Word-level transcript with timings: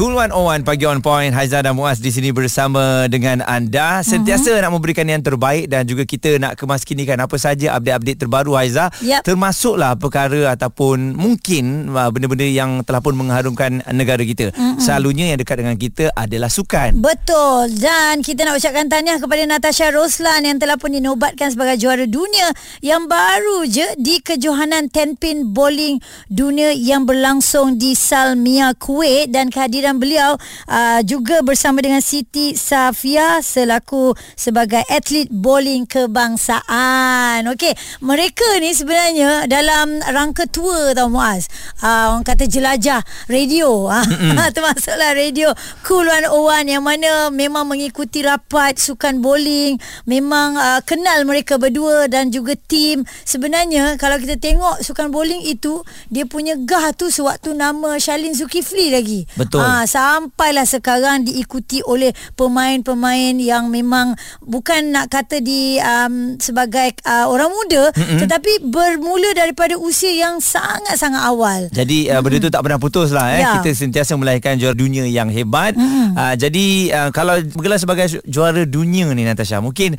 Cool 0.00 0.16
101 0.16 0.64
pagi 0.64 0.88
on 0.88 1.04
point. 1.04 1.28
Haiza 1.28 1.60
dan 1.60 1.76
Muaz 1.76 2.00
di 2.00 2.08
sini 2.08 2.32
bersama 2.32 3.04
dengan 3.04 3.44
anda. 3.44 4.00
Sentiasa 4.00 4.48
uh-huh. 4.48 4.64
nak 4.64 4.72
memberikan 4.72 5.04
yang 5.04 5.20
terbaik 5.20 5.68
dan 5.68 5.84
juga 5.84 6.08
kita 6.08 6.40
nak 6.40 6.56
kemaskinikan 6.56 7.20
apa 7.20 7.36
saja 7.36 7.76
update-update 7.76 8.24
terbaru 8.24 8.56
Haiza 8.56 8.88
Yep. 9.04 9.28
termasuklah 9.28 10.00
perkara 10.00 10.56
ataupun 10.56 11.20
mungkin 11.20 11.92
uh, 11.92 12.08
benda-benda 12.08 12.48
yang 12.48 12.80
telah 12.80 13.04
pun 13.04 13.12
mengharumkan 13.12 13.84
negara 13.92 14.24
kita. 14.24 14.56
Uh-huh. 14.56 14.80
selalunya 14.80 15.36
yang 15.36 15.38
dekat 15.44 15.60
dengan 15.60 15.76
kita 15.76 16.08
adalah 16.16 16.48
sukan. 16.48 16.96
Betul. 16.96 17.68
Dan 17.76 18.24
kita 18.24 18.48
nak 18.48 18.56
ucapkan 18.56 18.88
tahniah 18.88 19.20
kepada 19.20 19.44
Natasha 19.44 19.92
Roslan 19.92 20.48
Yang 20.48 20.64
telah 20.64 20.80
pun 20.80 20.96
dinobatkan 20.96 21.52
sebagai 21.52 21.76
juara 21.76 22.08
dunia 22.08 22.48
Yang 22.80 23.02
baru 23.04 23.58
je 23.68 23.86
di 24.00 24.16
kejohanan 24.24 24.88
10 24.88 25.20
pin 25.20 25.44
bowling 25.44 26.00
dunia 26.32 26.72
Yang 26.72 27.02
berlangsung 27.04 27.76
di 27.76 27.92
Salmia, 27.92 28.72
Kuwait 28.72 29.28
Dan 29.28 29.52
kehadiran 29.52 29.89
beliau 29.98 30.36
uh, 30.68 31.00
juga 31.02 31.40
bersama 31.40 31.80
dengan 31.80 32.04
Siti 32.04 32.54
Safia 32.54 33.40
Selaku 33.40 34.12
sebagai 34.36 34.84
atlet 34.86 35.26
bowling 35.32 35.88
kebangsaan. 35.88 37.48
Okey, 37.50 37.72
mereka 38.04 38.46
ni 38.60 38.76
sebenarnya 38.76 39.48
dalam 39.48 39.98
rangka 40.04 40.46
tour 40.46 40.92
tau 40.92 41.08
Muaz. 41.08 41.48
Uh, 41.80 42.14
Orang 42.14 42.26
kata 42.26 42.44
jelajah 42.46 43.00
radio. 43.26 43.88
Mm 43.90 44.38
Termasuklah 44.56 45.14
radio 45.14 45.54
Cool 45.86 46.10
101 46.10 46.74
yang 46.74 46.82
mana 46.82 47.30
memang 47.30 47.68
mengikuti 47.70 48.24
rapat 48.24 48.76
sukan 48.80 49.22
bowling 49.22 49.78
Memang 50.08 50.58
uh, 50.58 50.80
kenal 50.82 51.22
mereka 51.22 51.54
berdua 51.60 52.10
dan 52.10 52.34
juga 52.34 52.58
tim 52.58 53.06
Sebenarnya 53.22 53.94
kalau 53.94 54.18
kita 54.18 54.40
tengok 54.40 54.82
sukan 54.82 55.14
bowling 55.14 55.46
itu 55.46 55.86
Dia 56.10 56.26
punya 56.26 56.58
gah 56.58 56.90
tu 56.96 57.12
sewaktu 57.12 57.54
nama 57.54 58.00
Shalin 58.00 58.32
Zulkifli 58.32 58.88
lagi. 58.90 59.20
Betul. 59.36 59.60
Ah, 59.80 59.88
Sampailah 59.88 60.68
sekarang 60.68 61.24
diikuti 61.24 61.80
oleh 61.88 62.12
pemain-pemain 62.36 63.32
yang 63.40 63.72
memang 63.72 64.12
Bukan 64.44 64.92
nak 64.92 65.08
kata 65.08 65.40
di 65.40 65.80
um, 65.80 66.36
sebagai 66.36 67.00
uh, 67.08 67.24
orang 67.32 67.48
muda 67.48 67.88
mm-hmm. 67.96 68.20
Tetapi 68.20 68.52
bermula 68.68 69.32
daripada 69.32 69.80
usia 69.80 70.12
yang 70.12 70.36
sangat-sangat 70.36 71.22
awal 71.24 71.72
Jadi 71.72 72.12
uh, 72.12 72.20
benda 72.20 72.36
tu 72.44 72.52
tak 72.52 72.60
pernah 72.60 72.76
putus 72.76 73.08
lah 73.08 73.32
eh. 73.32 73.40
Ya. 73.40 73.56
Kita 73.56 73.72
sentiasa 73.72 74.12
melahirkan 74.20 74.60
juara 74.60 74.76
dunia 74.76 75.08
yang 75.08 75.32
hebat. 75.32 75.72
Mm-mm. 75.74 76.12
Uh, 76.12 76.34
jadi 76.36 76.66
uh, 76.92 77.10
kalau 77.14 77.40
bergelar 77.56 77.78
sebagai 77.80 78.06
ju- 78.10 78.24
juara 78.28 78.62
dunia 78.68 79.08
ni 79.16 79.24
Natasha, 79.24 79.62
mungkin 79.62 79.96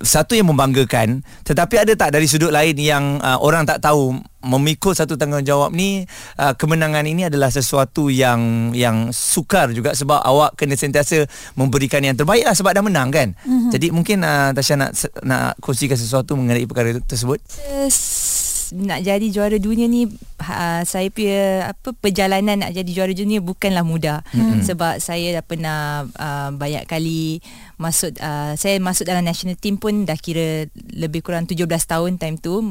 satu 0.00 0.36
yang 0.36 0.50
membanggakan, 0.50 1.24
tetapi 1.42 1.74
ada 1.82 1.92
tak 1.98 2.14
dari 2.14 2.30
sudut 2.30 2.54
lain 2.54 2.76
yang 2.78 3.18
uh, 3.18 3.38
orang 3.42 3.66
tak 3.66 3.82
tahu 3.82 4.14
memikul 4.44 4.92
satu 4.92 5.16
tanggungjawab 5.16 5.72
ni 5.72 6.04
uh, 6.36 6.52
kemenangan 6.54 7.08
ini 7.08 7.26
adalah 7.26 7.48
sesuatu 7.48 8.12
yang 8.12 8.70
yang 8.76 9.10
sukar 9.10 9.72
juga 9.72 9.96
sebab 9.96 10.20
awak 10.20 10.60
kena 10.60 10.76
sentiasa 10.76 11.24
memberikan 11.56 12.04
yang 12.04 12.14
terbaik 12.14 12.44
lah 12.44 12.52
sebab 12.52 12.76
dah 12.76 12.84
menang 12.84 13.08
kan. 13.10 13.32
Mm-hmm. 13.42 13.70
Jadi 13.72 13.86
mungkin 13.90 14.18
uh, 14.22 14.52
Natasha 14.52 14.76
nak 14.76 14.92
nak 15.24 15.56
kongsikan 15.64 15.96
sesuatu 15.96 16.36
mengenai 16.36 16.68
perkara 16.68 16.94
tersebut. 17.00 17.40
S- 17.88 18.44
nak 18.72 19.04
jadi 19.04 19.26
juara 19.28 19.60
dunia 19.60 19.86
ni 19.86 20.08
uh, 20.08 20.82
saya 20.82 21.12
punya 21.12 21.70
apa 21.76 21.92
perjalanan 21.94 22.64
nak 22.64 22.72
jadi 22.72 22.90
juara 22.90 23.12
dunia 23.12 23.38
bukanlah 23.38 23.84
mudah 23.84 24.26
hmm. 24.32 24.64
sebab 24.64 24.98
saya 24.98 25.38
dah 25.38 25.44
pernah 25.44 26.08
uh, 26.16 26.50
banyak 26.50 26.88
kali 26.88 27.38
masuk 27.76 28.16
uh, 28.18 28.58
saya 28.58 28.80
masuk 28.82 29.04
dalam 29.04 29.22
national 29.22 29.54
team 29.58 29.76
pun 29.76 30.08
dah 30.08 30.16
kira 30.16 30.66
lebih 30.90 31.20
kurang 31.20 31.44
17 31.44 31.68
tahun 31.68 32.16
time 32.16 32.40
tu 32.40 32.64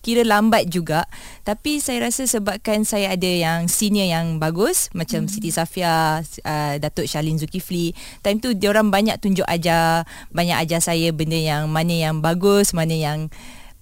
kira 0.00 0.24
lambat 0.24 0.68
juga 0.68 1.06
tapi 1.44 1.78
saya 1.80 2.08
rasa 2.08 2.24
sebabkan 2.26 2.84
saya 2.84 3.14
ada 3.14 3.28
yang 3.28 3.68
senior 3.68 4.08
yang 4.08 4.40
bagus 4.40 4.88
macam 4.96 5.24
hmm. 5.24 5.30
Siti 5.30 5.50
Safia 5.52 6.20
uh, 6.24 6.74
Datuk 6.80 7.06
Shalin 7.06 7.36
Zulkifli 7.36 7.92
time 8.24 8.40
tu 8.40 8.56
dia 8.56 8.72
orang 8.72 8.88
banyak 8.88 9.16
tunjuk 9.20 9.46
ajar 9.46 10.08
banyak 10.32 10.56
ajar 10.56 10.80
saya 10.80 11.12
benda 11.12 11.38
yang 11.38 11.68
mana 11.68 11.92
yang 11.92 12.24
bagus 12.24 12.72
mana 12.72 12.96
yang 12.96 13.28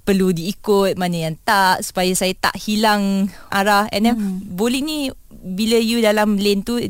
perlu 0.08 0.32
diikut 0.32 0.96
mana 0.96 1.28
yang 1.28 1.34
tak 1.44 1.84
supaya 1.84 2.08
saya 2.16 2.32
tak 2.32 2.56
hilang 2.56 3.28
arah 3.52 3.86
and 3.92 4.08
then 4.08 4.16
hmm. 4.16 4.40
bowling 4.56 4.88
ni 4.88 5.12
bila 5.38 5.76
you 5.78 6.00
dalam 6.00 6.40
lane 6.40 6.64
tu 6.64 6.80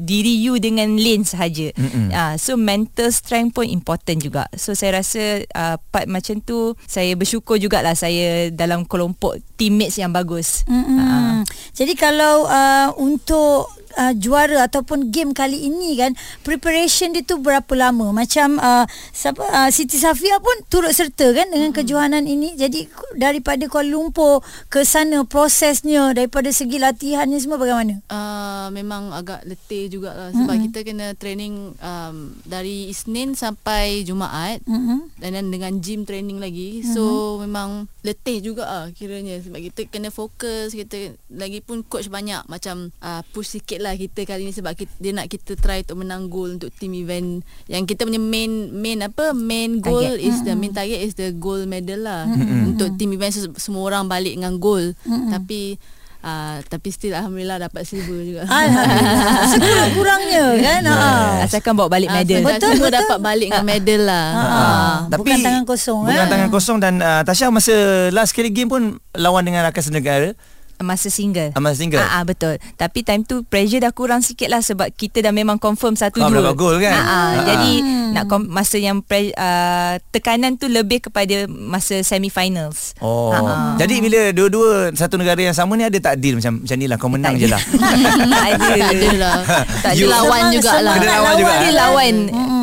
diri 0.00 0.40
you 0.40 0.56
dengan 0.56 0.96
lane 0.96 1.28
sahaja. 1.28 1.70
Mm-mm. 1.76 2.08
Uh, 2.08 2.34
so 2.40 2.56
mental 2.56 3.12
strength 3.12 3.60
pun 3.60 3.68
important 3.68 4.24
juga. 4.24 4.48
So 4.56 4.72
saya 4.72 5.04
rasa 5.04 5.44
uh, 5.52 5.76
part 5.92 6.08
macam 6.08 6.40
tu 6.40 6.72
saya 6.88 7.12
bersyukur 7.14 7.60
jugalah 7.60 7.92
saya 7.92 8.48
dalam 8.48 8.88
kelompok 8.88 9.36
teammates 9.60 10.00
yang 10.00 10.10
bagus. 10.10 10.64
Mm-mm. 10.64 11.44
Jadi 11.76 11.92
kalau 11.94 12.48
uh, 12.48 12.96
untuk 12.96 13.79
uh, 13.96 14.12
juara 14.14 14.66
ataupun 14.66 15.10
game 15.10 15.32
kali 15.32 15.66
ini 15.70 15.98
kan 15.98 16.12
preparation 16.46 17.14
dia 17.14 17.24
tu 17.24 17.40
berapa 17.40 17.70
lama? 17.74 18.12
Macam 18.14 18.58
uh, 18.60 18.84
siapa 19.10 19.42
uh, 19.42 19.70
Siti 19.72 19.98
Safia 19.98 20.38
pun 20.38 20.56
turut 20.68 20.92
serta 20.92 21.30
kan 21.34 21.48
dengan 21.50 21.70
kejohanan 21.74 22.26
ini. 22.26 22.54
Jadi 22.54 22.86
daripada 23.16 23.66
Kuala 23.66 23.90
Lumpur 23.90 24.42
ke 24.70 24.86
sana 24.86 25.26
prosesnya 25.26 26.14
daripada 26.14 26.50
segi 26.54 26.78
latihannya 26.78 27.38
semua 27.40 27.58
bagaimana? 27.58 28.02
Uh, 28.06 28.68
memang 28.74 29.10
agak 29.14 29.42
letih 29.46 29.90
jugalah 29.90 30.30
sebab 30.30 30.46
mm-hmm. 30.46 30.66
kita 30.70 30.78
kena 30.86 31.06
training 31.16 31.74
um, 32.10 32.34
dari 32.44 32.90
Isnin 32.90 33.38
sampai 33.38 34.02
Jumaat 34.02 34.62
Mm-hmm. 34.66 35.00
dan 35.22 35.30
then 35.34 35.46
dengan 35.50 35.72
gym 35.78 36.02
training 36.04 36.42
lagi. 36.42 36.82
Mm-hmm. 36.82 36.94
So 36.94 37.38
memang 37.42 37.86
letih 38.00 38.40
juga 38.40 38.64
ah 38.66 38.86
kiranya 38.90 39.36
sebab 39.40 39.60
kita 39.70 39.92
kena 39.92 40.08
fokus 40.08 40.72
kita 40.72 41.16
lagi 41.28 41.60
pun 41.60 41.84
coach 41.84 42.08
banyak 42.08 42.44
macam 42.48 42.90
uh, 43.04 43.20
push 43.30 43.60
sikit 43.60 43.84
lah 43.84 43.92
kita 43.92 44.24
kali 44.24 44.48
ni 44.48 44.54
sebab 44.56 44.72
kita, 44.72 44.92
dia 44.96 45.12
nak 45.12 45.28
kita 45.28 45.54
try 45.60 45.84
untuk 45.84 46.00
menang 46.00 46.32
goal 46.32 46.56
untuk 46.56 46.72
team 46.80 46.96
event 46.96 47.44
yang 47.68 47.84
kita 47.84 48.08
punya 48.08 48.20
main 48.20 48.72
main 48.72 49.04
apa 49.04 49.36
main 49.36 49.84
goal 49.84 50.00
Target. 50.00 50.24
is 50.24 50.36
the 50.48 50.54
main 50.56 50.72
target 50.72 51.00
is 51.04 51.14
the 51.14 51.28
gold 51.36 51.68
medal 51.68 52.00
lah 52.00 52.24
mm-hmm. 52.24 52.74
untuk 52.74 52.96
team 52.96 53.12
event 53.12 53.32
so, 53.36 53.52
semua 53.60 53.84
orang 53.92 54.08
balik 54.08 54.32
dengan 54.32 54.56
goal 54.56 54.96
mm-hmm. 54.96 55.28
tapi 55.28 55.76
Uh, 56.20 56.60
tapi 56.68 56.92
still 56.92 57.16
Alhamdulillah 57.16 57.56
dapat 57.56 57.80
silver 57.88 58.20
juga 58.20 58.44
Alhamdulillah. 58.44 59.40
Sekurang-kurangnya 59.56 60.44
kan. 60.60 60.82
Ha. 60.84 61.08
Asalkan 61.48 61.72
bawa 61.72 61.88
balik 61.88 62.12
Ah, 62.12 62.20
medal. 62.20 62.44
dah 62.44 62.60
Betul, 62.60 62.70
semua 62.76 62.88
betul. 62.92 62.98
dapat 63.00 63.18
balik 63.24 63.48
dengan 63.48 63.64
medal 63.64 64.00
lah 64.04 64.26
Ha. 64.30 64.44
Ah. 64.44 64.96
Bukan 65.16 65.38
tangan 65.40 65.64
kosong 65.64 66.00
Bukan 66.04 66.20
eh. 66.20 66.28
tangan 66.28 66.48
kosong 66.52 66.76
dan 66.76 66.94
uh, 67.00 67.22
Tasha 67.24 67.48
masa 67.48 67.72
last 68.12 68.36
kali 68.36 68.52
game 68.52 68.68
pun 68.68 68.82
lawan 69.16 69.48
dengan 69.48 69.64
rakan 69.64 69.80
senegara 69.80 70.36
masa 70.80 71.08
single. 71.08 71.52
Amal 71.52 71.72
single. 71.72 72.00
Ah, 72.00 72.20
ah 72.20 72.24
betul. 72.24 72.56
Tapi 72.74 73.00
time 73.00 73.22
tu 73.22 73.42
pressure 73.42 73.80
dah 73.80 73.90
kurang 73.90 74.20
sikit 74.20 74.48
lah 74.48 74.60
sebab 74.60 74.88
kita 74.90 75.20
dah 75.20 75.30
memang 75.30 75.56
confirm 75.56 75.92
satu 75.92 76.18
Kau 76.18 76.28
dua. 76.28 76.52
gol 76.52 76.76
kan? 76.78 76.92
Ah, 76.92 77.00
ah, 77.00 77.08
Ah. 77.30 77.44
Jadi 77.46 77.72
nak 78.10 78.24
kom- 78.26 78.48
masa 78.48 78.76
yang 78.76 79.00
pre- 79.00 79.32
uh, 79.32 79.94
tekanan 80.10 80.54
tu 80.54 80.66
lebih 80.66 80.98
kepada 81.02 81.44
masa 81.46 82.00
semi-finals. 82.00 82.96
Oh. 82.98 83.30
Ah. 83.30 83.76
Jadi 83.76 84.00
bila 84.00 84.30
dua-dua 84.30 84.90
satu 84.92 85.14
negara 85.14 85.38
yang 85.38 85.54
sama 85.54 85.74
ni 85.74 85.84
ada 85.84 85.96
tak 85.96 86.16
deal 86.16 86.36
macam 86.36 86.60
macam 86.60 86.76
ni 86.76 86.86
lah 86.86 86.96
kau 86.96 87.08
menang 87.08 87.34
Tak 87.34 87.40
je 87.40 87.46
lah. 87.46 87.62
tak 88.32 88.48
ada. 88.50 88.74
ada 88.80 89.08
lah 89.14 89.36
tak 89.80 89.92
ada 89.92 90.04
lawan 90.06 90.42
jugalah 90.50 90.94
Kena 90.96 91.06
lawan 91.14 91.34
juga, 91.36 91.52
Dia 91.54 91.62
eh? 91.62 91.74
lawan 91.74 92.14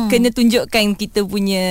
kena 0.08 0.28
tunjukkan 0.30 0.84
kita 0.96 1.20
punya 1.22 1.64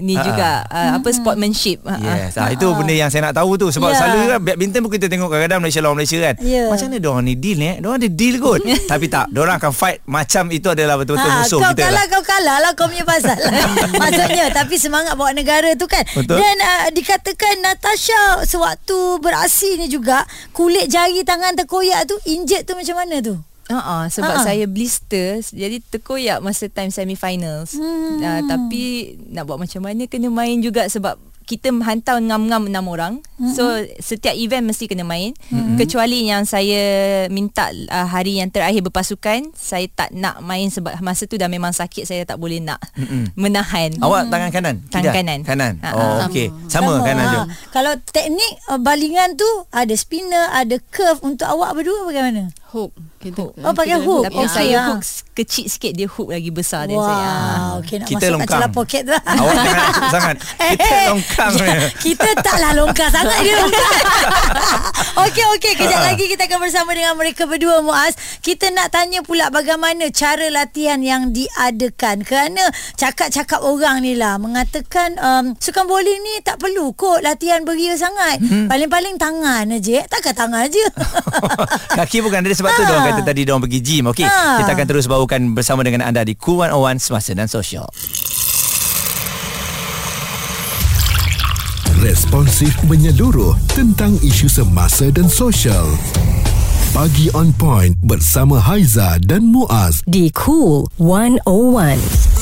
ni 0.00 0.14
Ah, 0.14 0.22
juga 0.24 0.50
uh, 0.66 0.90
apa 0.98 1.08
sportsmanship. 1.10 1.78
Ah, 1.84 1.94
ah. 1.94 2.16
Yes, 2.18 2.34
ah, 2.34 2.50
itu 2.50 2.66
benda 2.68 2.90
yang 2.90 3.06
saya 3.06 3.30
nak 3.30 3.38
tahu 3.38 3.54
tu 3.54 3.70
sebab 3.70 3.86
Ya. 3.86 3.96
selalu 3.96 4.18
kan 4.26 4.40
badminton 4.42 4.80
pun 4.82 4.90
kita 4.90 5.06
tengok 5.06 5.28
kadang-kadang 5.28 5.60
Malaysia 5.60 5.78
lawan 5.78 5.93
Malaysia 5.94 6.18
kan. 6.20 6.34
Ya. 6.42 6.68
Macam 6.70 6.86
mana 6.90 6.98
diorang 7.00 7.24
ni 7.24 7.34
deal 7.38 7.56
ni 7.58 7.66
eh? 7.70 7.76
Diorang 7.80 7.98
ada 7.98 8.10
deal 8.10 8.36
kot. 8.38 8.60
Tapi 8.92 9.06
tak, 9.08 9.30
diorang 9.30 9.56
akan 9.56 9.72
fight 9.74 9.98
macam 10.04 10.44
itu 10.52 10.68
adalah 10.70 10.94
betul-betul 11.00 11.30
Ha, 11.30 11.40
musuh 11.42 11.58
kau 11.58 11.72
kita 11.72 11.82
kalah 11.88 11.94
lah. 11.96 12.04
kau 12.12 12.22
kalah 12.22 12.56
lah 12.60 12.70
kau 12.76 12.86
punya 12.86 13.04
pasal 13.08 13.36
maksudnya 14.02 14.46
tapi 14.52 14.74
semangat 14.76 15.14
bawa 15.16 15.32
negara 15.32 15.72
tu 15.74 15.88
kan 15.88 16.04
Betul. 16.12 16.36
dan 16.36 16.56
uh, 16.60 16.88
dikatakan 16.92 17.64
Natasha 17.64 18.44
sewaktu 18.44 19.18
beraksi 19.24 19.80
ni 19.80 19.88
juga 19.88 20.22
kulit 20.52 20.92
jari 20.92 21.24
tangan 21.24 21.56
terkoyak 21.56 22.04
tu 22.04 22.14
injet 22.28 22.68
tu 22.68 22.76
macam 22.76 22.96
mana 23.00 23.18
tu 23.24 23.34
Uh-uh, 23.64 24.12
sebab 24.12 24.36
uh-uh. 24.36 24.44
saya 24.44 24.68
blister 24.68 25.40
jadi 25.40 25.80
terkoyak 25.88 26.44
masa 26.44 26.68
time 26.68 26.92
semi-finals. 26.92 27.72
Hmm. 27.72 28.20
Uh, 28.20 28.40
tapi 28.44 29.16
nak 29.32 29.48
buat 29.48 29.56
macam 29.56 29.88
mana 29.88 30.04
kena 30.04 30.28
main 30.28 30.60
juga 30.60 30.84
sebab 30.84 31.16
kita 31.44 31.68
hantar 31.80 32.18
ngam-ngam 32.18 32.66
enam 32.66 32.84
orang. 32.88 33.14
Mm-hmm. 33.36 33.52
So 33.52 33.62
setiap 34.00 34.32
event 34.32 34.64
mesti 34.64 34.88
kena 34.88 35.04
main. 35.04 35.36
Mm-hmm. 35.48 35.76
Kecuali 35.76 36.24
yang 36.24 36.42
saya 36.42 36.82
minta 37.28 37.68
uh, 37.70 38.08
hari 38.08 38.40
yang 38.40 38.48
terakhir 38.48 38.80
berpasukan, 38.82 39.52
saya 39.52 39.84
tak 39.86 40.10
nak 40.10 40.40
main 40.40 40.68
sebab 40.68 40.96
masa 40.98 41.28
tu 41.28 41.36
dah 41.36 41.46
memang 41.46 41.70
sakit 41.70 42.04
saya 42.04 42.22
tak 42.24 42.40
boleh 42.40 42.58
nak 42.58 42.80
Mm-mm. 42.96 43.36
menahan. 43.36 43.92
Awak 44.00 44.32
tangan 44.32 44.50
kanan? 44.50 44.76
Tangan 44.88 45.04
Tidak? 45.04 45.14
kanan. 45.14 45.38
Kanan. 45.44 45.74
Ha, 45.80 45.88
Oh, 45.92 46.00
ha. 46.18 46.26
okey. 46.26 46.48
Sama, 46.66 46.98
kanan 47.00 47.24
je. 47.28 47.38
ha. 47.38 47.44
Kalau 47.70 47.92
teknik 48.02 48.52
uh, 48.66 48.80
balingan 48.80 49.36
tu 49.36 49.46
ada 49.70 49.92
spinner, 49.94 50.48
ada 50.50 50.80
curve 50.88 51.20
untuk 51.22 51.44
awak 51.44 51.76
berdua 51.76 52.08
bagaimana? 52.08 52.48
Hook. 52.74 52.90
Kita, 53.16 53.40
Oh, 53.56 53.72
pakai 53.72 53.94
kita 53.94 54.02
hook. 54.02 54.22
Tapi 54.26 54.36
Okey, 54.36 54.50
saya 54.50 54.74
ah. 54.74 54.84
hook 54.90 55.00
kecil 55.32 55.66
sikit 55.66 55.92
dia 55.92 56.06
hook 56.06 56.28
lagi 56.28 56.50
besar 56.50 56.84
dia 56.84 56.94
saya. 56.94 57.24
Ah. 57.24 57.32
Wow, 57.72 57.74
okey 57.80 57.96
nak 57.96 58.06
Kita 58.06 58.26
longkang. 58.28 58.50
celah 58.52 58.70
poket 58.70 59.02
tu. 59.02 59.14
Awak 59.14 59.54
jangan 59.56 59.88
sangat. 60.08 60.36
Kita 60.74 60.86
Eh, 60.92 61.06
longkang. 61.08 61.52
ya, 61.56 61.76
Kita 61.96 62.28
taklah 62.40 62.72
longkang 62.72 63.10
sangat 63.10 63.36
dia 63.40 63.54
longkang. 63.56 63.92
okey 65.24 65.44
okey 65.54 65.72
kejap 65.74 66.00
lagi 66.02 66.24
kita 66.26 66.42
akan 66.44 66.58
bersama 66.60 66.90
dengan 66.92 67.14
mereka 67.14 67.42
berdua 67.44 67.78
Muaz. 67.80 68.14
Kita 68.40 68.68
nak 68.70 68.90
tanya 68.90 69.22
pula 69.22 69.48
bagaimana 69.48 70.10
cara 70.10 70.46
latihan 70.48 70.98
yang 71.00 71.30
diadakan. 71.30 72.22
Kerana 72.22 72.62
cakap-cakap 72.94 73.60
orang 73.60 74.00
ni 74.00 74.14
lah 74.14 74.36
mengatakan 74.36 75.14
um, 75.16 75.44
sukan 75.56 75.84
bowling 75.84 76.20
ni 76.20 76.34
tak 76.40 76.58
perlu 76.58 76.90
kot 76.92 77.20
latihan 77.20 77.62
beria 77.62 77.94
sangat. 77.94 78.38
Hmm. 78.40 78.66
Paling-paling 78.66 79.16
tangan 79.16 79.66
aja. 79.68 80.02
Takkan 80.04 80.34
tangan 80.36 80.60
aja. 80.62 80.84
Kaki 81.98 82.20
bukan 82.20 82.40
Dari 82.40 82.54
sebab 82.64 82.72
tu 82.72 82.82
Ha. 82.82 82.88
Diorang 82.88 83.06
kata 83.12 83.22
tadi 83.28 83.40
Diorang 83.44 83.62
pergi 83.68 83.80
gym 83.84 84.04
Okey 84.08 84.24
Ha. 84.24 84.64
Kita 84.64 84.70
akan 84.72 84.86
terus 84.88 85.04
bawakan 85.04 85.52
Bersama 85.52 85.84
dengan 85.84 86.08
anda 86.08 86.24
Di 86.24 86.32
Cool 86.32 86.64
101 86.64 86.96
Semasa 86.96 87.36
dan 87.36 87.44
Sosial 87.44 87.84
Responsif 92.04 92.76
menyeluruh 92.84 93.56
tentang 93.72 94.12
isu 94.20 94.44
semasa 94.44 95.08
dan 95.08 95.24
sosial. 95.24 95.88
Pagi 96.92 97.32
on 97.32 97.48
point 97.56 97.96
bersama 98.04 98.60
Haiza 98.60 99.16
dan 99.24 99.48
Muaz. 99.48 100.04
Di 100.04 100.28
Cool 100.36 100.84
101. 101.00 102.33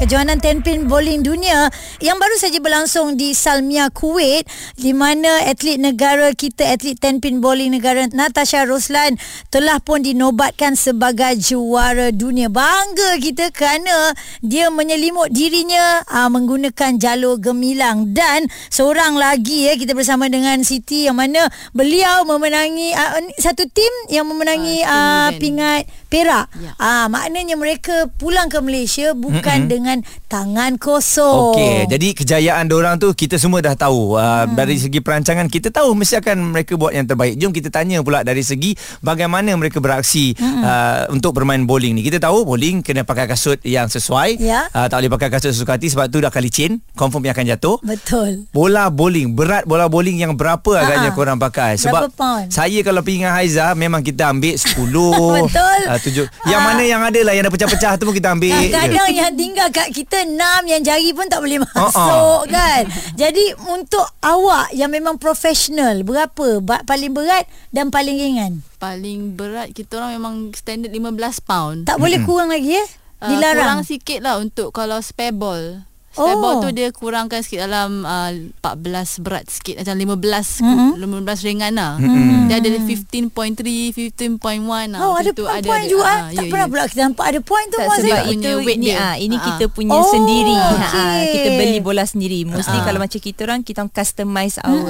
Kejohanan 0.00 0.40
Tenpin 0.40 0.88
Bowling 0.88 1.20
Dunia 1.20 1.68
yang 2.00 2.16
baru 2.16 2.32
saja 2.40 2.56
berlangsung 2.56 3.20
di 3.20 3.36
Salmia, 3.36 3.92
Kuwait 3.92 4.48
di 4.80 4.96
mana 4.96 5.44
atlet 5.44 5.76
negara 5.76 6.32
kita, 6.32 6.72
atlet 6.72 6.96
Tenpin 6.96 7.44
Bowling 7.44 7.68
negara 7.76 8.08
Natasha 8.08 8.64
Roslan 8.64 9.20
telah 9.52 9.76
pun 9.76 10.00
dinobatkan 10.00 10.72
sebagai 10.72 11.36
juara 11.36 12.16
dunia. 12.16 12.48
Bangga 12.48 13.20
kita 13.20 13.52
kerana 13.52 14.16
dia 14.40 14.72
menyelimut 14.72 15.36
dirinya 15.36 16.00
aa, 16.08 16.32
menggunakan 16.32 16.96
jalur 16.96 17.36
gemilang 17.36 18.16
dan 18.16 18.48
seorang 18.72 19.20
lagi 19.20 19.68
ya 19.68 19.76
kita 19.76 19.92
bersama 19.92 20.32
dengan 20.32 20.64
Siti 20.64 21.12
yang 21.12 21.20
mana 21.20 21.44
beliau 21.76 22.24
memenangi 22.24 22.96
aa, 22.96 23.20
satu 23.36 23.68
tim 23.68 23.92
yang 24.08 24.24
memenangi 24.24 24.80
Ah, 24.80 24.88
aa, 24.88 25.36
tim 25.36 25.36
event. 25.36 25.40
pingat 25.44 25.82
perak. 26.10 26.50
Ya. 26.58 26.74
Ah 26.76 27.06
maknanya 27.06 27.54
mereka 27.54 28.10
pulang 28.18 28.50
ke 28.50 28.58
Malaysia 28.58 29.14
bukan 29.14 29.64
mm-hmm. 29.64 29.72
dengan 29.72 29.98
tangan 30.30 30.78
kosong. 30.78 31.58
Okey, 31.58 31.90
jadi 31.90 32.08
kejayaan 32.14 32.70
orang 32.70 33.02
tu 33.02 33.10
kita 33.10 33.34
semua 33.34 33.58
dah 33.58 33.74
tahu. 33.74 34.14
Uh, 34.14 34.46
hmm. 34.46 34.54
Dari 34.54 34.78
segi 34.78 35.02
perancangan 35.02 35.50
kita 35.50 35.74
tahu 35.74 35.98
mesti 35.98 36.22
akan 36.22 36.54
mereka 36.54 36.78
buat 36.78 36.94
yang 36.94 37.10
terbaik. 37.10 37.34
Jom 37.34 37.50
kita 37.50 37.66
tanya 37.74 37.98
pula 37.98 38.22
dari 38.22 38.46
segi 38.46 38.78
bagaimana 39.02 39.50
mereka 39.58 39.82
beraksi 39.82 40.38
hmm. 40.38 40.62
uh, 40.62 41.00
untuk 41.10 41.34
bermain 41.34 41.66
bowling 41.66 41.98
ni. 41.98 42.06
Kita 42.06 42.22
tahu 42.22 42.46
bowling 42.46 42.86
kena 42.86 43.02
pakai 43.02 43.26
kasut 43.26 43.58
yang 43.66 43.90
sesuai. 43.90 44.38
Ya. 44.38 44.70
Uh, 44.70 44.86
tak 44.86 45.02
boleh 45.02 45.10
pakai 45.18 45.28
kasut 45.34 45.50
sesuka 45.50 45.74
hati 45.74 45.90
sebab 45.90 46.06
tu 46.06 46.22
dah 46.22 46.30
kali 46.30 46.46
chain, 46.46 46.78
confirm 46.94 47.26
yang 47.26 47.34
akan 47.34 47.46
jatuh. 47.50 47.76
Betul. 47.82 48.46
Bola 48.54 48.86
bowling 48.92 49.34
Berat 49.34 49.64
bola 49.64 49.88
bowling 49.90 50.20
yang 50.20 50.36
berapa 50.36 50.78
agaknya 50.78 51.10
Ha-ha. 51.10 51.18
korang 51.18 51.38
pakai 51.40 51.80
Sebab? 51.80 52.12
Saya 52.52 52.84
kalau 52.84 53.00
pergi 53.00 53.24
dengan 53.24 53.32
Haiza 53.34 53.72
Memang 53.72 54.04
kita 54.04 54.28
ambil 54.28 54.54
10 54.54 54.76
Betul. 55.48 55.80
uh, 55.88 55.98
7 55.98 56.28
Yang 56.46 56.60
Ah. 56.60 56.66
mana 56.68 56.82
yang 56.84 57.00
ada 57.00 57.20
lah 57.24 57.32
Yang 57.32 57.44
dah 57.48 57.52
pecah-pecah 57.56 57.92
tu 57.96 58.04
pun 58.04 58.14
kita 58.14 58.28
ambil. 58.36 58.52
Kadang-kadang 58.52 59.10
yang 59.10 59.32
tinggal 59.32 59.68
kat 59.72 59.88
kita 59.90 60.19
enam 60.22 60.60
yang 60.64 60.80
jari 60.80 61.10
pun 61.10 61.26
tak 61.26 61.40
boleh 61.40 61.60
masuk 61.60 62.46
kan. 62.46 62.82
Jadi 63.20 63.52
untuk 63.66 64.04
awak 64.20 64.72
yang 64.72 64.88
memang 64.88 65.16
profesional 65.16 66.00
berapa 66.00 66.60
ba- 66.60 66.84
paling 66.84 67.10
berat 67.10 67.44
dan 67.70 67.88
paling 67.88 68.16
ringan? 68.16 68.52
Paling 68.76 69.34
berat 69.34 69.70
kita 69.70 69.98
orang 69.98 70.16
memang 70.16 70.34
standard 70.52 70.90
15 70.90 71.16
pound. 71.42 71.78
Tak 71.84 71.96
boleh 71.96 72.20
kurang 72.22 72.48
lagi 72.48 72.74
eh? 72.74 72.88
Ah, 73.20 73.28
kurang 73.28 73.36
Dilarang. 73.36 73.80
sikit 73.84 74.20
lah 74.20 74.40
untuk 74.40 74.70
kalau 74.70 74.96
spare 75.00 75.32
ball. 75.32 75.84
Oh. 76.22 76.36
ball 76.36 76.54
tu 76.60 76.70
dia 76.70 76.88
kurangkan 76.90 77.40
sikit 77.40 77.64
dalam 77.64 78.02
uh, 78.02 78.30
14 78.60 78.76
berat 79.18 79.44
sikit 79.46 79.74
macam 79.76 79.94
15 79.94 80.60
Mm-mm. 80.60 80.90
15 80.96 81.46
ringan 81.46 81.72
lah. 81.72 81.92
Mm-mm. 81.96 82.46
Dia 82.46 82.58
ada 82.58 82.68
15.3, 82.68 84.10
15.1 84.10 84.40
lah. 84.86 85.00
Oh 85.00 85.12
macam 85.12 85.16
ada 85.16 85.30
tu 85.30 85.44
point-point 85.44 85.64
ada, 85.78 85.88
juga 85.88 86.04
ah, 86.04 86.10
eh. 86.10 86.20
Tak 86.30 86.44
ya, 86.44 86.50
pernah 86.50 86.62
ya. 86.62 86.70
pula 86.70 86.82
kita 86.86 87.00
nampak 87.02 87.26
ada 87.26 87.40
point 87.40 87.66
tu 87.66 87.78
Tak 87.78 87.86
sebab 87.90 88.04
eh? 88.10 88.22
punya 88.26 88.50
itu 88.50 88.50
weight 88.60 88.78
ni 88.78 88.86
dia. 88.86 88.96
ah 89.00 89.14
ini 89.16 89.34
Ah. 89.34 89.44
kita 89.46 89.64
punya 89.68 89.92
Oh, 89.92 90.04
sendiri. 90.06 90.52
okey. 90.52 90.76
Ha 90.76 91.02
kita 91.30 91.48
beli 91.52 91.78
bola 91.80 92.04
sendiri. 92.04 92.38
Mostly 92.44 92.74
Ah. 92.74 92.84
kalau 92.84 92.98
macam 92.98 93.18
kita 93.18 93.40
orang 93.42 93.60
kita 93.62 93.80
customize 93.86 94.56
our 94.60 94.80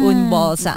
own 0.00 0.28
balls. 0.28 0.62
Ah. 0.64 0.76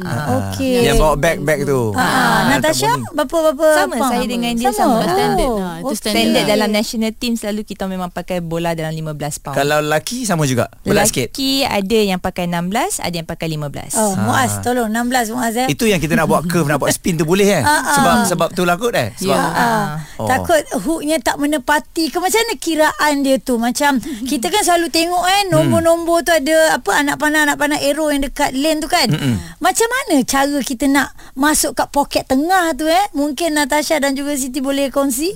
Okey. 0.50 0.84
Yang 0.84 0.98
bawa 0.98 1.16
bag-bag 1.16 1.60
tu 1.64 1.92
Ah, 1.92 2.02
Ah, 2.02 2.40
Natasha 2.52 2.88
berapa-berapa 3.12 3.66
Sama 3.76 3.96
pound? 3.96 4.12
saya 4.12 4.26
dengan 4.26 4.52
dia 4.54 4.72
sama. 4.72 5.02
Standard. 5.02 5.38
Oh, 5.42 5.58
Ha, 5.60 5.70
itu 5.78 5.94
standard 5.94 6.16
Standard 6.20 6.42
lah. 6.42 6.52
dalam 6.56 6.70
national 6.72 7.12
team 7.14 7.34
selalu 7.34 7.62
kita 7.64 7.84
memang 7.86 8.10
pakai 8.10 8.40
bola 8.40 8.72
dalam 8.72 8.92
15 8.92 9.14
pound. 9.40 9.56
Kalau 9.56 9.80
lelaki 10.00 10.24
sama 10.24 10.48
juga 10.48 10.72
Berat 10.82 11.12
sikit 11.12 11.30
Lelaki 11.30 11.52
ada 11.62 12.00
yang 12.00 12.18
pakai 12.18 12.48
16, 12.48 13.04
ada 13.04 13.12
yang 13.14 13.28
pakai 13.28 13.48
15. 13.52 14.00
Oh, 14.00 14.16
Muaz 14.18 14.64
tolong 14.64 14.88
16 14.88 15.36
Muaz 15.36 15.54
eh. 15.56 15.68
Itu 15.68 15.84
yang 15.84 16.00
kita 16.00 16.16
nak 16.16 16.26
buat 16.26 16.48
curve 16.48 16.66
Nak 16.66 16.80
buat 16.80 16.90
spin 16.90 17.20
tu 17.20 17.28
boleh 17.28 17.60
eh 17.60 17.62
Ah, 17.62 17.84
ah. 17.84 17.94
Sebab 17.94 18.14
sebab 18.26 18.48
tu 18.52 18.64
lah 18.64 18.76
kot 18.76 18.96
eh 18.96 19.12
Sebab 19.14 19.28
Ya. 19.30 19.44
Ah, 19.52 19.88
Oh. 20.16 20.28
Takut 20.28 20.60
hooknya 20.84 21.20
tak 21.20 21.40
menepati 21.40 22.08
ke 22.08 22.20
macam 22.20 22.36
mana 22.38 22.56
kiraan 22.56 23.14
dia 23.22 23.40
tu 23.40 23.56
macam 23.56 23.96
kita 24.28 24.48
kan 24.48 24.62
selalu 24.62 24.88
tengok 24.90 25.20
kan 25.22 25.44
nombor-nombor 25.48 26.22
tu 26.22 26.32
ada 26.32 26.76
apa 26.76 26.92
anak 26.94 27.16
panah 27.16 27.48
anak 27.48 27.56
panah 27.56 27.80
arrow 27.80 28.12
yang 28.12 28.20
dekat 28.22 28.52
lane 28.52 28.80
tu 28.80 28.88
kan 28.88 29.08
Mm-mm. 29.08 29.40
macam 29.58 29.88
mana 29.88 30.20
cara 30.22 30.60
kita 30.60 30.86
nak 30.86 31.10
masuk 31.34 31.72
kat 31.74 31.88
poket 31.88 32.28
tengah 32.28 32.76
tu 32.76 32.84
eh 32.84 33.06
mungkin 33.12 33.56
Natasha 33.56 33.96
dan 33.98 34.12
juga 34.12 34.36
Siti 34.36 34.60
boleh 34.60 34.92
kongsi 34.92 35.32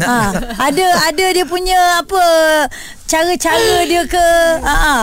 ha, 0.00 0.32
ada 0.58 0.86
ada 1.04 1.24
dia 1.28 1.44
punya 1.44 1.76
apa 2.00 2.24
cara-cara 3.12 3.84
dia 3.84 4.02
ke 4.04 4.26
ha, 4.58 4.74
ha, 4.86 4.96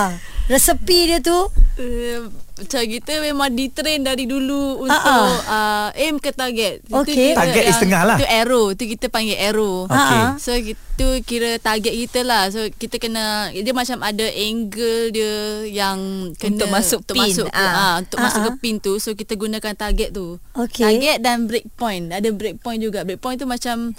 resepi 0.47 0.99
dia 1.07 1.21
tu 1.21 1.37
Uh, 1.79 2.27
macam 2.59 2.83
kita 2.83 3.23
memang 3.23 3.55
ditrain 3.55 4.03
dari 4.03 4.27
dulu 4.27 4.83
untuk 4.83 4.99
Ah, 4.99 5.31
uh, 5.47 5.87
aim 5.95 6.19
ke 6.19 6.35
target. 6.35 6.83
Itu 6.83 6.91
Okey. 6.91 7.15
kira 7.31 7.39
Target 7.39 7.63
is 7.63 7.79
tengah 7.79 8.03
lah. 8.03 8.17
Itu 8.19 8.27
arrow. 8.27 8.65
Itu 8.67 8.83
kita 8.83 9.07
panggil 9.07 9.39
arrow. 9.39 9.87
Okey. 9.87 9.95
Ah, 10.19 10.35
So 10.35 10.51
itu 10.51 10.75
kira 11.23 11.55
target 11.55 11.95
kita 11.95 12.27
lah. 12.27 12.51
So 12.51 12.67
kita 12.67 12.99
kena 12.99 13.55
dia 13.55 13.71
macam 13.71 14.03
ada 14.03 14.27
angle 14.27 15.07
dia 15.07 15.31
yang 15.71 15.99
kena 16.35 16.59
Untuk 16.59 16.67
masuk 16.67 16.99
untuk 16.99 17.15
pin. 17.15 17.31
masuk 17.31 17.47
ke, 17.47 17.55
Ah. 17.55 17.71
ah, 17.71 17.93
untuk 18.03 18.17
Ah, 18.19 18.23
masuk 18.27 18.41
ah. 18.41 18.43
ke 18.43 18.51
pin 18.59 18.75
tu. 18.77 18.93
So 18.99 19.15
kita 19.15 19.39
gunakan 19.39 19.73
target 19.73 20.09
tu. 20.11 20.35
Okey. 20.51 20.83
Target 20.83 21.17
dan 21.23 21.47
break 21.47 21.71
point. 21.79 22.11
Ada 22.11 22.27
break 22.35 22.59
point 22.59 22.83
juga. 22.83 23.07
Break 23.07 23.23
point 23.23 23.39
tu 23.39 23.47
macam 23.47 23.95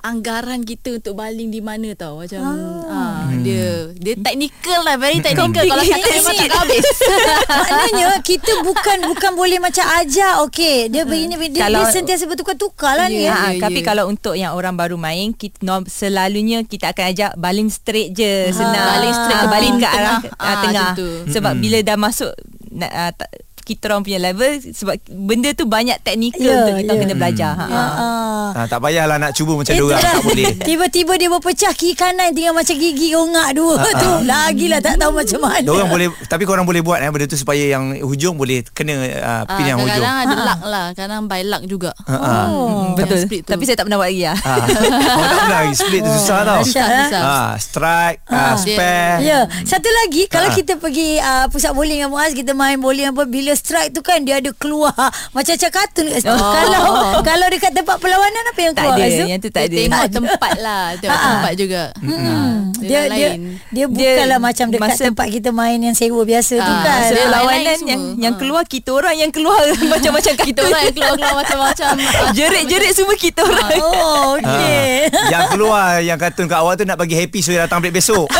anggaran 0.00 0.62
kita 0.62 0.96
untuk 0.96 1.14
baling 1.14 1.48
di 1.48 1.58
mana 1.58 1.92
tau. 1.92 2.20
Macam 2.20 2.40
ah. 2.86 3.28
dia 3.38 3.90
dia 3.92 4.14
technical 4.14 4.80
lah 4.82 4.94
very 4.94 5.18
technical. 5.18 5.64
Kalau 5.64 5.82
cakap 5.82 6.10
memang 6.12 6.34
tak 6.38 6.58
habis. 6.58 6.86
Maknanya 7.60 8.08
kita 8.30 8.52
bukan 8.62 8.98
bukan 9.06 9.32
boleh 9.34 9.58
macam 9.58 9.84
ajar. 9.96 10.42
Okey 10.42 10.88
dia 10.88 11.02
begini 11.02 11.34
dia, 11.48 11.64
Kalau- 11.64 11.82
dia 11.82 11.92
sentiasa 11.92 12.24
bertukar-tukar 12.24 12.94
lah 12.94 13.06
ni. 13.06 13.24
Ya, 13.24 13.34
Ha, 13.34 13.54
ya, 13.54 13.60
tapi 13.60 13.80
ya. 13.80 13.86
kalau 13.86 14.04
untuk 14.06 14.34
yang 14.34 14.52
orang 14.52 14.74
baru 14.74 14.94
main 14.94 15.30
kita 15.30 15.60
norm, 15.60 15.84
selalunya 15.84 16.62
kita 16.62 16.90
akan 16.90 17.04
ajak 17.08 17.32
baling 17.34 17.68
straight 17.68 18.12
je 18.12 18.50
senang. 18.50 18.84
Baling 18.88 19.14
straight 19.14 19.34
Ah, 19.34 19.42
ke 19.42 19.48
baling 19.48 19.74
pin 19.74 19.80
ke 19.80 19.88
arah 19.88 20.18
tengah. 20.18 20.34
ah, 20.34 20.44
Ah, 20.44 20.54
tengah. 20.60 20.88
macam 20.88 20.98
tu. 20.98 21.08
sebab 21.28 21.52
bila 21.56 21.78
dah 21.80 21.96
masuk 21.96 22.32
ah, 22.80 23.10
tak- 23.12 23.32
kita 23.68 23.82
orang 23.86 24.00
punya 24.00 24.16
level 24.18 24.48
sebab 24.64 24.96
benda 25.06 25.52
tu 25.52 25.64
banyak 25.64 26.00
teknikal 26.00 26.40
Ya, 26.40 26.56
untuk 26.58 26.74
kita 26.78 26.92
ya. 26.92 26.98
kena 26.98 27.14
belajar 27.14 27.50
ha. 27.52 27.66
Ha. 27.66 27.76
ah. 27.76 28.48
ah, 28.54 28.66
Tak 28.66 28.80
payahlah 28.80 29.16
nak 29.18 29.32
cuba 29.32 29.52
macam 29.54 29.68
dia 29.68 29.84
orang. 29.84 30.00
Tak 30.00 30.22
boleh 30.22 30.46
Tiba-tiba 30.68 31.12
dia 31.14 31.28
berpecah 31.28 31.72
kiri 31.72 31.92
kanan 31.92 32.32
tinggal 32.32 32.52
macam 32.52 32.72
gigi 32.72 33.12
rongak 33.12 33.48
dua 33.52 33.74
tu. 33.94 34.12
Lagilah 34.30 34.80
tak 34.80 34.96
tahu 34.96 35.12
macam 35.12 35.38
mana. 35.42 35.60
Diorang 35.60 35.86
boleh 35.86 36.06
Tapi 36.24 36.42
korang 36.42 36.64
boleh 36.64 36.80
buat 36.80 36.98
eh, 36.98 37.08
Benda 37.08 37.26
tu 37.26 37.36
supaya 37.36 37.60
yang 37.60 37.84
hujung 38.00 38.34
Boleh 38.34 38.64
kena 38.66 38.94
uh, 38.96 39.42
Pin 39.50 39.64
yang 39.66 39.76
hujung 39.76 39.98
kadang-kadang 39.98 40.16
ada 40.24 40.46
luck 40.46 40.60
lah 40.64 40.86
Kadang 40.94 41.20
by 41.26 41.42
luck 41.44 41.62
juga 41.64 41.90
Ha, 42.00 42.14
ha. 42.14 42.36
Oh. 42.48 42.94
betul 42.94 43.18
split 43.18 43.42
tu. 43.42 43.50
tapi 43.50 43.62
saya 43.62 43.74
tak 43.74 43.84
pernah 43.84 43.98
buat 43.98 44.08
lagi 44.08 44.24
lah 44.24 44.38
Ah, 44.40 44.56
oh, 45.18 45.26
tak 45.26 45.38
pernah 45.38 45.60
lagi 45.60 45.74
Split 45.74 46.00
tu 46.00 46.10
susah 46.14 46.38
tau 46.40 46.56
eh? 46.56 46.64
Susah. 46.64 46.86
ah, 47.18 47.50
Strike 47.58 48.18
ah, 48.26 48.54
Spare 48.56 49.18
Ya, 49.20 49.38
satu 49.62 49.88
lagi 49.96 50.24
kalau 50.26 50.46
Ah. 50.46 50.54
kita 50.54 50.72
pergi 50.74 51.18
uh, 51.18 51.46
pusat 51.48 51.70
bowling 51.70 51.98
dengan 51.98 52.10
Muaz, 52.10 52.32
kita 52.32 52.52
main 52.52 52.78
bowling 52.78 53.08
apa 53.08 53.24
bila 53.24 53.52
strike 53.58 53.90
tu 53.90 54.00
kan 54.00 54.18
dia 54.20 54.38
ada 54.38 54.50
keluar 54.52 54.94
macam-macam 55.34 55.70
kartun 55.70 56.06
kat 56.06 56.18
situ. 56.20 56.30
Oh. 56.30 56.38
Kalau 56.48 56.82
kalau 57.20 57.46
dekat 57.48 57.72
tempat 57.72 57.96
perlawanan 57.96 58.42
apa 58.46 58.60
yang 58.60 58.72
tak 58.72 58.84
keluar 58.84 58.94
ada 58.94 59.02
kat 59.02 59.10
situ? 59.12 59.26
yang 59.26 59.40
tu 59.40 59.48
tak 59.48 59.62
ada 59.64 59.74
Tengok 59.76 60.06
tempat 60.12 60.52
lah 60.58 60.84
Tengok 61.00 61.10
Ah, 61.10 61.20
ah. 61.20 61.30
tempat 61.34 61.52
juga 61.54 61.82
Hmm. 61.98 62.54
Dia 62.78 62.86
Dia 62.86 63.00
dia 63.10 63.28
lain. 63.34 63.40
dia 63.68 63.84
bukanlah 63.86 64.38
macam 64.38 64.66
dekat 64.68 64.82
masa- 64.84 65.04
tempat 65.04 65.26
kita 65.28 65.50
main 65.50 65.78
yang 65.80 65.92
sewa 65.92 66.22
biasa 66.22 66.54
tu 66.56 66.62
Ah, 66.64 66.78
kan. 66.78 66.94
masa 66.96 67.04
Sebab 67.04 67.18
Dia 67.18 67.26
lawanan 67.28 67.42
lain-lain 67.50 67.80
yang 67.84 68.00
semua. 68.00 68.22
yang 68.22 68.32
Ha. 68.32 68.38
keluar 68.38 68.62
kita 68.64 68.90
orang 68.92 69.14
yang 69.16 69.30
keluar 69.30 69.58
macam-macam 69.92 70.32
Kita 70.32 70.46
kartun. 70.54 70.62
orang 70.64 70.80
yang 70.80 70.94
keluar-keluar 70.94 71.34
macam-macam 71.36 71.90
ah, 71.98 72.30
Jerit-jerit 72.32 72.92
semua 72.92 73.14
kita 73.16 73.40
orang. 73.42 73.70
Oh, 73.80 74.38
okey. 74.38 75.10
Ah, 75.10 75.28
Yang 75.28 75.44
keluar 75.50 75.86
Yang 76.00 76.18
kartun 76.20 76.46
kat 76.46 76.58
awak 76.58 76.74
tu 76.76 76.84
Nak 76.84 76.96
bagi 76.96 77.14
happy 77.14 77.40
So 77.40 77.50
datang 77.52 77.80
break 77.80 77.94
besok 77.94 78.30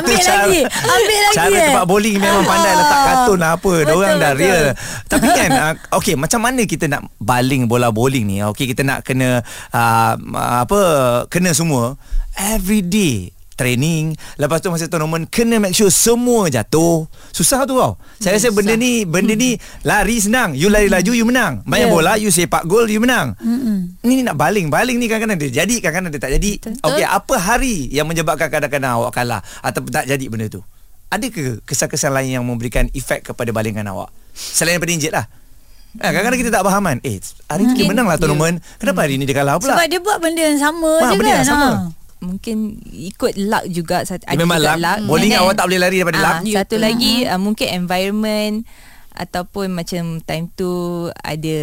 Ambil 0.00 0.18
lagi. 0.20 0.60
Ambil 0.66 1.18
lagi, 1.24 1.36
Cara 1.36 1.56
eh. 1.56 1.66
tempat 1.72 1.84
bowling 1.88 2.16
Memang 2.20 2.44
pandai 2.44 2.72
letak 2.76 3.00
kartun 3.06 3.38
lah 3.40 3.50
apa 3.56 3.72
Betul, 3.82 3.94
orang 3.96 4.14
dah 4.20 4.32
real. 4.36 4.64
Tapi 5.06 5.26
kan 5.30 5.50
uh, 5.50 5.74
okey 6.00 6.14
macam 6.14 6.40
mana 6.42 6.62
kita 6.64 6.84
nak 6.86 7.08
baling 7.18 7.66
bola 7.66 7.88
bowling 7.90 8.24
ni? 8.28 8.42
Okey 8.44 8.70
kita 8.70 8.86
nak 8.86 9.02
kena 9.02 9.42
uh, 9.72 10.12
apa 10.62 10.80
kena 11.32 11.50
semua 11.56 11.96
every 12.36 12.84
day 12.84 13.34
training. 13.52 14.12
Lepas 14.36 14.58
tu 14.58 14.68
masa 14.68 14.86
tournament 14.86 15.24
Kena 15.24 15.56
make 15.56 15.72
sure 15.72 15.88
Semua 15.88 16.46
jatuh. 16.46 17.04
Susah 17.28 17.62
tu 17.62 17.74
tau. 17.74 17.94
Saya 18.16 18.34
rasa 18.34 18.48
benda 18.50 18.72
ni 18.72 19.02
Benda 19.02 19.32
ni 19.32 19.54
Lari 19.88 20.16
senang. 20.16 20.52
You 20.52 20.68
lari 20.68 20.86
laju 20.86 21.12
You 21.12 21.24
menang. 21.24 21.60
Main 21.64 21.84
Ya. 21.84 21.88
bola 21.88 22.14
You 22.14 22.28
sepak 22.28 22.64
gol 22.64 22.86
You 22.86 22.98
menang. 22.98 23.36
Ni 24.00 24.20
nak 24.20 24.34
baling. 24.34 24.68
Baling 24.68 24.96
ni 24.96 25.06
kadang-kadang 25.06 25.38
dia 25.38 25.62
jadi 25.62 25.76
Kadang-kadang 25.78 26.10
dia 26.10 26.20
tak 26.20 26.32
jadi. 26.36 26.52
Okey 26.82 27.04
apa 27.04 27.34
hari 27.36 27.88
Yang 27.88 28.06
menyebabkan 28.08 28.48
kadang-kadang 28.48 28.96
awak 28.96 29.12
kalah 29.12 29.40
Atau 29.58 29.84
tak 29.84 30.04
jadi 30.04 30.24
benda 30.26 30.48
tu? 30.48 30.60
Ada 31.08 31.26
ke 31.26 31.60
kesan-kesan 31.62 32.10
lain 32.10 32.36
Yang 32.36 32.44
memberikan 32.44 32.84
efek 32.90 33.28
Kepada 33.28 33.50
balingan 33.50 33.84
awak? 33.86 34.08
Selain 34.32 34.76
daripada 34.76 34.92
injet 34.92 35.12
lah. 35.12 35.26
Ha, 35.98 36.06
kadang-kadang 36.08 36.38
kita 36.38 36.50
tak 36.50 36.62
faham 36.62 36.86
kan. 36.86 36.98
Eh 37.02 37.18
hari 37.44 37.66
tu 37.66 37.74
dia 37.74 37.82
menang 37.84 38.06
lah 38.06 38.14
tournament. 38.14 38.62
Kenapa 38.78 39.02
hari 39.02 39.18
ni 39.18 39.26
dia 39.26 39.34
kalah 39.34 39.58
pula? 39.58 39.74
Sebab 39.74 39.86
dia 39.90 39.98
buat 39.98 40.22
benda 40.22 40.38
yang 40.40 40.54
sama 40.56 40.86
Wah, 40.96 41.10
je 41.10 41.16
benda 41.18 41.26
kan. 41.26 41.36
yang 41.36 41.50
sama. 41.50 41.66
Ha. 41.66 41.78
Mungkin 42.20 42.56
ikut 42.86 43.32
luck 43.40 43.64
juga 43.66 44.04
sat- 44.04 44.22
Dia 44.22 44.36
memang 44.36 44.60
juga 44.60 44.76
luck. 44.76 44.98
Bowling 45.08 45.32
awak 45.34 45.56
tak 45.56 45.64
boleh 45.66 45.80
lari 45.80 45.96
daripada 45.98 46.18
ah, 46.18 46.24
luck. 46.24 46.36
Satu 46.46 46.76
lagi 46.76 47.24
uh, 47.24 47.40
mungkin 47.40 47.66
environment 47.74 48.68
ataupun 49.10 49.72
macam 49.72 50.20
time 50.20 50.46
tu 50.52 50.70
ada 51.16 51.58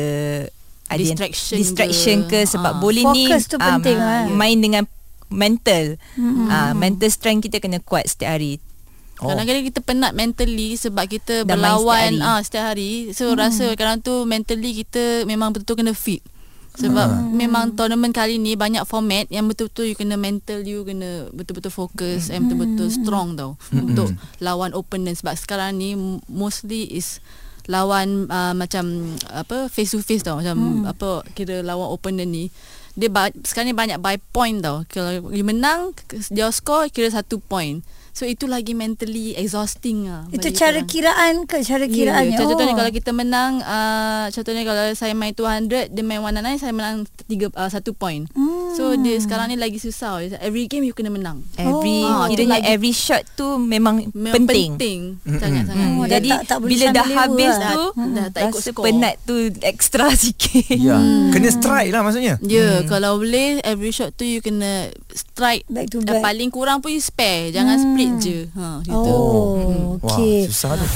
ada 0.88 0.98
Distraction 0.98 1.58
distraction 1.58 2.18
ke, 2.26 2.44
ke. 2.44 2.50
sebab 2.50 2.74
Ah. 2.74 2.80
bowling 2.80 3.08
ni 3.12 3.28
Fokus 3.28 3.46
tu 3.46 3.58
ah, 3.58 3.76
penting, 3.76 3.98
ah. 3.98 4.26
main 4.28 4.56
dengan 4.56 4.84
mental. 5.28 6.00
Ah, 6.48 6.72
mental 6.74 7.08
strength 7.08 7.44
kita 7.44 7.60
kena 7.60 7.78
kuat 7.78 8.08
setiap 8.08 8.36
hari. 8.36 8.64
Oh. 9.18 9.34
Kadang-kadang 9.34 9.66
kita 9.66 9.80
penat 9.82 10.14
mentally 10.14 10.78
sebab 10.78 11.06
kita 11.06 11.42
main 11.42 11.50
berlawan 11.50 12.12
setiap 12.14 12.22
hari. 12.22 12.30
ah 12.30 12.40
setiap 12.40 12.64
hari. 12.66 12.92
So 13.12 13.24
hmm. 13.30 13.38
rasa 13.38 13.66
kadang 13.74 13.98
tu 14.00 14.14
mentally 14.24 14.78
kita 14.78 15.26
memang 15.26 15.52
betul-betul 15.52 15.78
kena 15.82 15.94
fit. 15.94 16.22
Sebab 16.78 17.08
hmm. 17.10 17.34
memang 17.34 17.64
tournament 17.74 18.12
kali 18.12 18.38
ni 18.38 18.54
banyak 18.54 18.84
format 18.84 19.26
yang 19.28 19.46
betul-betul 19.46 19.86
you 19.88 19.96
kena 19.96 20.14
mental 20.14 20.62
you 20.62 20.82
kena 20.82 21.26
betul-betul 21.32 21.70
fokus 21.70 22.30
and 22.30 22.46
betul-betul 22.46 22.88
strong 22.88 23.34
tau 23.34 23.58
Hmm. 23.68 23.90
untuk 23.90 24.14
lawan 24.38 24.72
opponent 24.72 25.16
sebab 25.16 25.34
sekarang 25.34 25.76
ni 25.76 25.98
mostly 26.28 26.86
is 26.88 27.18
lawan 27.66 28.26
uh, 28.28 28.54
macam 28.54 28.86
apa 29.28 29.68
face 29.68 29.92
to 29.92 30.00
face 30.00 30.22
tau 30.22 30.38
macam 30.38 30.56
Hmm. 30.56 30.86
apa 30.86 31.10
kira 31.34 31.60
lawan 31.60 31.90
opponent 31.90 32.30
ni 32.30 32.54
dia 32.94 33.10
ba- 33.10 33.34
sekarang 33.36 33.70
ni 33.70 33.76
banyak 33.76 33.98
by 33.98 34.16
point 34.28 34.62
tau 34.62 34.86
kalau 34.86 35.30
you 35.30 35.42
menang 35.42 35.98
dia 36.30 36.48
score 36.48 36.88
kira 36.88 37.10
satu 37.12 37.38
point 37.40 37.82
so 38.18 38.26
itu 38.26 38.46
lagi 38.46 38.74
mentally 38.74 39.32
exhausting 39.34 40.06
lah 40.06 40.26
Itu 40.28 40.50
cara 40.52 40.74
korang. 40.76 40.90
kiraan 40.90 41.34
ke 41.44 41.62
cara 41.62 41.86
Ya, 41.86 41.94
kiraannya? 41.94 42.34
ya. 42.34 42.40
Contohnya 42.40 42.66
Oh. 42.68 42.80
kalau 42.80 42.90
kita 42.92 43.12
menang 43.12 43.62
uh, 43.62 44.26
Contohnya 44.28 44.64
kalau 44.64 44.90
saya 44.92 45.14
main 45.14 45.32
200 45.32 45.70
Dia 45.88 46.02
main 46.02 46.18
199 46.20 46.34
Saya 46.58 46.74
menang 46.74 46.96
3, 47.24 47.54
uh, 47.54 47.70
1 47.70 47.78
point 47.94 48.26
Hmm. 48.32 48.74
So 48.74 48.94
dia 48.96 49.14
sekarang 49.18 49.48
ni 49.48 49.56
lagi 49.56 49.78
susah 49.78 50.18
Every 50.36 50.66
game 50.66 50.82
you 50.82 50.92
kena 50.92 51.10
menang 51.10 51.46
Every 51.56 52.00
Oh. 52.00 52.10
oh, 52.10 52.18
Ah, 52.18 52.28
kiranya 52.28 52.58
lagi- 52.58 52.70
every 52.70 52.92
shot 52.92 53.22
tu 53.32 53.56
memang, 53.56 54.10
Memang 54.12 54.34
penting. 54.44 54.74
penting 54.74 55.00
Sangat-sangat 55.24 55.86
Hmm, 55.88 55.98
Oh, 55.98 56.08
jadi 56.08 56.30
tak- 56.32 56.44
tak 56.48 56.58
bila 56.60 56.86
dah 56.92 57.08
habis 57.08 57.54
lah. 57.56 57.70
tu 57.70 57.84
Dah- 57.94 58.10
dah 58.10 58.28
tak 58.28 58.42
ikut 58.50 58.62
skor. 58.64 58.84
penat 58.84 59.16
tu 59.24 59.36
ekstra 59.62 60.10
sikit. 60.18 60.66
Ya 60.72 60.98
Kena 61.30 61.50
strike 61.50 61.92
lah 61.92 62.02
maksudnya 62.02 62.42
Ya 62.42 62.50
yeah, 62.50 62.76
kalau 62.84 63.20
boleh 63.20 63.62
Every 63.62 63.90
shot 63.90 64.10
tu 64.12 64.24
you 64.24 64.40
kena 64.40 64.90
Strike 65.12 65.66
Back 65.68 65.90
to 65.90 66.00
uh, 66.00 66.06
back. 66.08 66.22
Paling 66.24 66.50
kurang 66.50 66.80
pun 66.80 66.90
you 66.90 67.00
spare 67.00 67.50
Jangan 67.50 67.78
split 67.78 68.07
je. 68.16 68.40
Ha, 68.56 68.82
gitu. 68.88 68.96
Oh, 68.96 70.00
okey. 70.00 70.48
Wah 70.48 70.50
susah 70.50 70.74
tu 70.80 70.88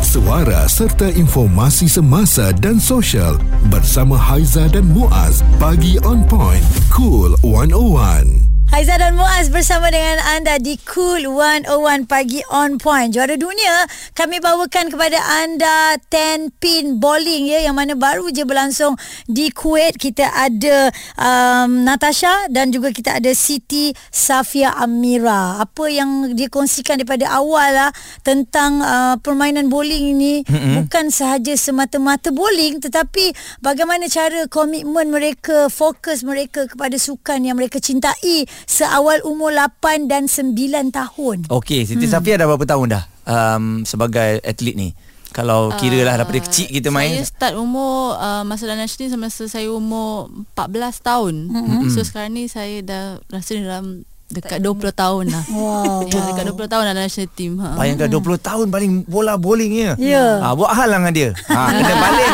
Suara 0.00 0.66
serta 0.66 1.06
informasi 1.12 1.86
semasa 1.86 2.50
dan 2.56 2.80
sosial 2.82 3.38
bersama 3.70 4.18
Haiza 4.18 4.66
dan 4.66 4.88
Muaz. 4.90 5.44
Pagi 5.60 6.00
on 6.02 6.24
point 6.26 6.64
cool 6.90 7.36
101 7.44 8.39
Haiza 8.80 8.96
dan 8.96 9.12
Muaz 9.12 9.52
bersama 9.52 9.92
dengan 9.92 10.16
anda 10.40 10.56
di 10.56 10.80
Cool 10.88 11.28
101 11.28 12.08
Pagi 12.08 12.40
On 12.48 12.80
Point. 12.80 13.12
Juara 13.12 13.36
dunia, 13.36 13.84
kami 14.16 14.40
bawakan 14.40 14.88
kepada 14.88 15.20
anda 15.44 16.00
10 16.08 16.48
pin 16.56 16.96
bowling 16.96 17.52
ya 17.52 17.60
yang 17.60 17.76
mana 17.76 17.92
baru 17.92 18.32
je 18.32 18.40
berlangsung 18.40 18.96
di 19.28 19.52
Kuwait. 19.52 20.00
Kita 20.00 20.32
ada 20.32 20.88
um, 21.20 21.84
Natasha 21.84 22.48
dan 22.48 22.72
juga 22.72 22.88
kita 22.88 23.20
ada 23.20 23.28
Siti 23.36 23.92
Safia 24.08 24.72
Amira. 24.72 25.60
Apa 25.60 25.92
yang 25.92 26.32
dia 26.32 26.48
kongsikan 26.48 26.96
daripada 26.96 27.28
awal 27.36 27.76
lah 27.76 27.92
tentang 28.24 28.80
uh, 28.80 29.20
permainan 29.20 29.68
bowling 29.68 30.16
ini 30.16 30.40
mm-hmm. 30.40 30.88
bukan 30.88 31.12
sahaja 31.12 31.52
semata-mata 31.52 32.32
bowling 32.32 32.80
tetapi 32.80 33.36
bagaimana 33.60 34.08
cara 34.08 34.48
komitmen 34.48 35.12
mereka, 35.12 35.68
fokus 35.68 36.24
mereka 36.24 36.64
kepada 36.64 36.96
sukan 36.96 37.44
yang 37.44 37.60
mereka 37.60 37.76
cintai 37.76 38.48
seawal 38.70 39.18
umur 39.26 39.50
8 39.50 40.06
dan 40.06 40.30
9 40.30 40.54
tahun. 40.94 41.50
Okey 41.50 41.82
Siti 41.90 42.06
hmm. 42.06 42.14
Safia 42.14 42.38
dah 42.38 42.46
berapa 42.46 42.62
tahun 42.62 42.86
dah 42.94 43.04
um, 43.26 43.64
Sebagai 43.82 44.38
atlet 44.46 44.78
ni 44.78 44.88
Kalau 45.34 45.74
kira 45.78 46.06
lah 46.06 46.14
Daripada 46.18 46.38
kecil 46.46 46.70
kita 46.70 46.94
main 46.94 47.18
Saya 47.18 47.26
start 47.26 47.54
umur 47.58 48.14
uh, 48.18 48.46
Masa 48.46 48.70
dalam 48.70 48.82
national 48.82 49.10
team 49.10 49.10
Semasa 49.10 49.42
saya 49.50 49.68
umur 49.70 50.30
14 50.54 51.02
tahun 51.02 51.34
mm-hmm. 51.50 51.90
So 51.90 52.06
sekarang 52.06 52.38
ni 52.38 52.46
Saya 52.46 52.82
dah 52.86 53.04
Rasa 53.30 53.58
dalam 53.58 54.06
Dekat 54.30 54.62
20 54.62 54.94
tahun 54.94 55.24
lah 55.26 55.42
Wow, 55.52 56.06
ya, 56.06 56.22
Dekat 56.30 56.44
20 56.48 56.70
tahun 56.70 56.82
dalam 56.86 57.02
national 57.02 57.28
team 57.34 57.58
ha. 57.58 57.74
Bayangkan 57.74 58.06
20 58.08 58.22
tahun 58.38 58.66
baling 58.66 58.92
bola 59.04 59.34
bowling 59.34 59.74
ya. 59.74 59.92
Ya. 59.98 60.26
Ha, 60.38 60.54
buat 60.54 60.70
hal 60.70 60.86
lah 60.86 60.98
dengan 60.98 61.10
dia. 61.12 61.30
Ha, 61.46 61.60
kena 61.68 61.94
baling. 62.06 62.32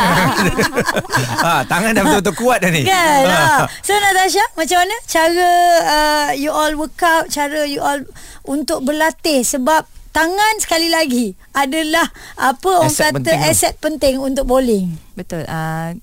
ha, 1.37 1.53
tangan 1.65 1.91
dah 1.91 2.03
betul-betul 2.03 2.35
kuat 2.37 2.59
dah 2.61 2.69
ni. 2.69 2.83
Kan 2.83 3.23
Ha. 3.25 3.41
ha. 3.57 3.65
So 3.81 3.93
Natasha 3.93 4.45
Macam 4.53 4.77
mana 4.77 4.95
Cara 5.03 5.49
uh, 5.81 6.29
You 6.33 6.49
all 6.49 6.73
work 6.75 7.01
out 7.01 7.27
Cara 7.27 7.65
you 7.65 7.79
all 7.79 8.05
Untuk 8.43 8.83
berlatih 8.83 9.41
Sebab 9.41 9.83
Tangan 10.09 10.53
sekali 10.57 10.87
lagi 10.87 11.33
Adalah 11.51 12.05
Apa 12.35 12.83
orang 12.83 12.89
Aset 12.89 13.09
kata 13.09 13.17
penting. 13.17 13.39
Aset 13.39 13.73
penting 13.77 14.15
Untuk 14.17 14.45
bowling 14.45 14.97
Betul. 15.13 15.45
Uh, 15.45 15.97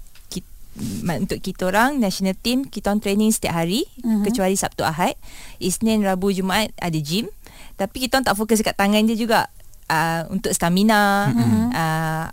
untuk 1.23 1.38
kita 1.38 1.71
orang 1.71 2.02
national 2.02 2.35
team 2.35 2.66
kita 2.66 2.90
on 2.90 2.99
training 2.99 3.31
setiap 3.31 3.54
hari 3.54 3.87
uh-huh. 4.02 4.26
kecuali 4.26 4.59
Sabtu 4.59 4.83
Ahad. 4.83 5.14
Isnin, 5.62 6.02
Rabu, 6.02 6.35
Jumaat 6.35 6.75
ada 6.78 6.99
gym. 6.99 7.31
Tapi 7.78 8.07
kita 8.07 8.19
orang 8.19 8.26
tak 8.26 8.37
fokus 8.38 8.59
dekat 8.62 8.75
tangan 8.78 9.07
je 9.07 9.14
juga. 9.14 9.47
Uh, 9.85 10.25
untuk 10.33 10.50
stamina, 10.57 11.28
uh-huh. 11.28 11.69
uh, 11.76 12.26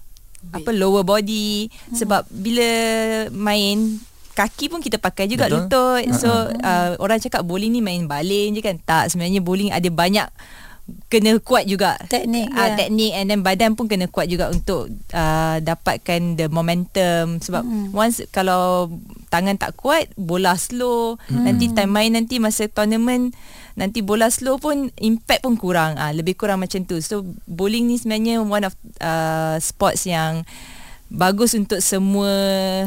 apa 0.55 0.69
lower 0.73 1.03
body 1.03 1.67
uh-huh. 1.67 1.95
sebab 1.99 2.21
bila 2.31 2.69
main 3.29 3.99
kaki 4.31 4.71
pun 4.71 4.79
kita 4.79 4.97
pakai 4.97 5.27
juga 5.27 5.51
Betul. 5.51 5.67
lutut. 5.67 6.03
So 6.15 6.31
uh, 6.31 6.95
orang 7.03 7.19
cakap 7.19 7.43
bowling 7.43 7.75
ni 7.75 7.83
main 7.83 8.07
baling 8.07 8.55
je 8.55 8.61
kan. 8.63 8.79
Tak, 8.79 9.11
sebenarnya 9.11 9.43
bowling 9.43 9.69
ada 9.69 9.89
banyak 9.91 10.27
kena 11.11 11.37
kuat 11.43 11.67
juga 11.67 11.99
Teknik 12.07 12.51
uh, 12.51 12.75
dia. 12.75 12.77
teknik 12.85 13.11
and 13.15 13.25
then 13.31 13.41
badan 13.41 13.75
pun 13.75 13.91
kena 13.91 14.07
kuat 14.07 14.27
juga 14.31 14.51
untuk 14.51 14.91
uh, 15.11 15.57
dapatkan 15.59 16.39
the 16.39 16.47
momentum 16.47 17.41
sebab 17.43 17.63
mm. 17.63 17.87
once 17.95 18.23
kalau 18.29 18.91
tangan 19.31 19.59
tak 19.59 19.75
kuat 19.75 20.11
bola 20.15 20.55
slow 20.55 21.19
mm. 21.27 21.43
nanti 21.43 21.71
time 21.71 21.91
main 21.91 22.11
nanti 22.13 22.37
masa 22.37 22.67
tournament 22.67 23.35
nanti 23.79 24.03
bola 24.03 24.27
slow 24.27 24.59
pun 24.59 24.91
impact 24.99 25.47
pun 25.47 25.55
kurang 25.55 25.95
ah 25.95 26.09
uh, 26.09 26.11
lebih 26.11 26.35
kurang 26.35 26.59
macam 26.59 26.83
tu 26.83 26.99
so 26.99 27.23
bowling 27.47 27.87
ni 27.87 27.95
sebenarnya 27.95 28.43
one 28.43 28.67
of 28.67 28.75
uh, 28.99 29.55
sports 29.63 30.03
yang 30.07 30.43
bagus 31.11 31.51
untuk 31.53 31.83
semua 31.83 32.31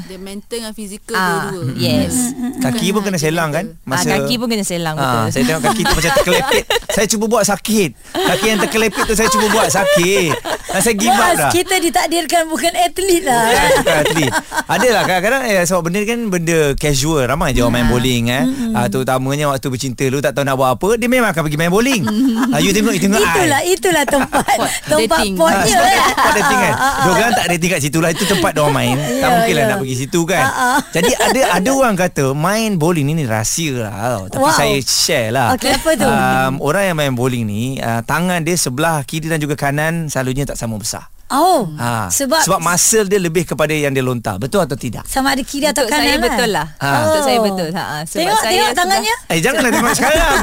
Dia 0.08 0.16
mental 0.16 0.64
dengan 0.64 0.72
fizikal 0.72 1.12
ah 1.12 1.52
dua-dua 1.52 1.76
yes 1.76 2.32
Kaki 2.56 2.90
pun 2.90 3.04
kena 3.04 3.20
selang 3.20 3.52
kan? 3.52 3.76
ah, 3.84 4.00
kaki 4.00 4.40
pun 4.40 4.48
kena 4.48 4.64
selang 4.64 4.96
Ah, 4.96 5.28
betul 5.28 5.28
saya 5.30 5.42
tengok 5.44 5.62
kaki 5.62 5.82
tu 5.84 5.92
macam 5.94 6.12
terkelepit. 6.16 6.64
saya 6.94 7.06
cuba 7.06 7.24
buat 7.26 7.44
sakit. 7.44 7.90
Kaki 8.14 8.46
yang 8.46 8.60
terkelepit 8.62 9.04
tu 9.04 9.14
saya 9.14 9.28
cuba 9.28 9.46
buat 9.50 9.68
sakit. 9.68 10.32
Dan 10.74 10.80
saya 10.80 10.94
give 10.94 11.08
up 11.08 11.16
Muaz 11.16 11.38
dah. 11.38 11.50
Kita 11.50 11.74
ditakdirkan 11.78 12.42
Bukan 12.46 12.72
atlet 12.72 13.22
lah 13.22 13.42
bukan 13.46 13.94
atlet. 13.96 14.30
Adalah 14.66 15.02
kadang-kadang 15.04 15.42
eh, 15.46 15.62
sebab 15.62 15.82
benda 15.82 16.00
kan 16.02 16.18
benda 16.26 16.58
casual. 16.74 17.24
Ramai 17.24 17.50
je 17.50 17.60
orang 17.60 17.74
main 17.76 17.86
bowling 17.86 18.24
eh. 18.26 18.42
Ah, 18.72 18.86
terutamanya 18.86 19.46
waktu 19.46 19.66
bercinta 19.66 20.02
lu 20.04 20.18
tak 20.18 20.32
tahu 20.32 20.42
nak 20.42 20.54
buat 20.54 20.74
apa, 20.74 20.88
dia 20.96 21.06
memang 21.06 21.30
akan 21.30 21.42
pergi 21.42 21.56
main 21.56 21.70
bowling. 21.70 22.02
ah, 22.50 22.58
you 22.58 22.70
tengok, 22.70 22.90
you 22.90 23.00
tengok 23.00 23.20
Itulah 23.20 23.60
I. 23.60 23.70
Itulah 23.70 24.04
tempat 24.04 24.56
Tempat. 24.92 25.18
Ah, 25.20 25.30
potnya 25.32 25.74
lah 25.76 25.90
tempat 26.08 26.32
dating 26.34 26.58
kan 26.60 26.74
Diorang 27.04 27.32
tak 27.32 27.46
dating 27.48 27.70
kat 27.70 27.80
situ 27.80 27.98
lah 27.98 28.10
Itu 28.10 28.24
tempat 28.24 28.50
diorang 28.52 28.74
main 28.74 28.96
Tak 28.96 29.06
Ya, 29.24 29.26
mungkin 29.32 29.52
lah 29.52 29.62
ya. 29.62 29.70
nak 29.70 29.78
pergi 29.78 29.96
situ 29.96 30.20
kan 30.24 30.42
Ah, 30.42 30.50
ah. 30.50 30.78
Jadi 30.90 31.10
ada 31.12 31.40
ada 31.54 31.70
orang 31.70 31.94
kata 31.94 32.24
Main 32.32 32.74
bowling 32.74 33.04
ni, 33.04 33.14
ni 33.14 33.24
rahsia 33.24 33.72
lah 33.80 33.94
tau. 34.10 34.22
Tapi 34.28 34.42
Wow. 34.42 34.52
saya 34.52 34.76
share 34.80 35.30
lah 35.30 35.48
Okey, 35.54 35.70
apa 35.72 35.90
tu? 35.94 36.04
um, 36.04 36.52
Orang 36.60 36.82
yang 36.84 36.96
main 36.96 37.12
bowling 37.12 37.44
ni 37.44 37.62
uh, 37.78 38.02
Tangan 38.02 38.40
dia 38.40 38.54
sebelah 38.54 39.00
kiri 39.02 39.26
dan 39.26 39.38
juga 39.38 39.54
kanan 39.54 40.06
Selalunya 40.06 40.44
tak 40.44 40.56
sama 40.64 40.78
besar 40.78 41.04
Oh, 41.26 41.64
Ha, 41.74 42.12
sebab 42.12 42.44
sebab 42.44 42.60
muscle 42.60 43.08
dia 43.08 43.16
lebih 43.16 43.48
kepada 43.48 43.72
yang 43.72 43.90
dia 43.90 44.04
lontar. 44.04 44.36
Betul 44.36 44.60
atau 44.60 44.76
tidak? 44.76 45.08
sama 45.08 45.32
ada 45.32 45.40
kiri 45.40 45.66
atau 45.66 45.82
kanan 45.82 46.04
saya 46.04 46.18
betul 46.20 46.50
lah. 46.52 46.66
Ah. 46.76 47.00
Untuk 47.02 47.22
saya 47.24 47.38
Oh. 47.40 47.44
betul. 47.48 47.68
Ha, 47.72 47.80
ha. 47.82 47.98
Sebab 48.04 48.20
Tengok, 48.20 48.36
saya 48.36 48.44
tengok 48.44 48.60
sebelah- 48.60 48.76
tangannya. 48.76 49.14
Eh 49.26 49.38
janganlah 49.40 49.70
tengok 49.72 49.94
sekarang. 49.96 50.36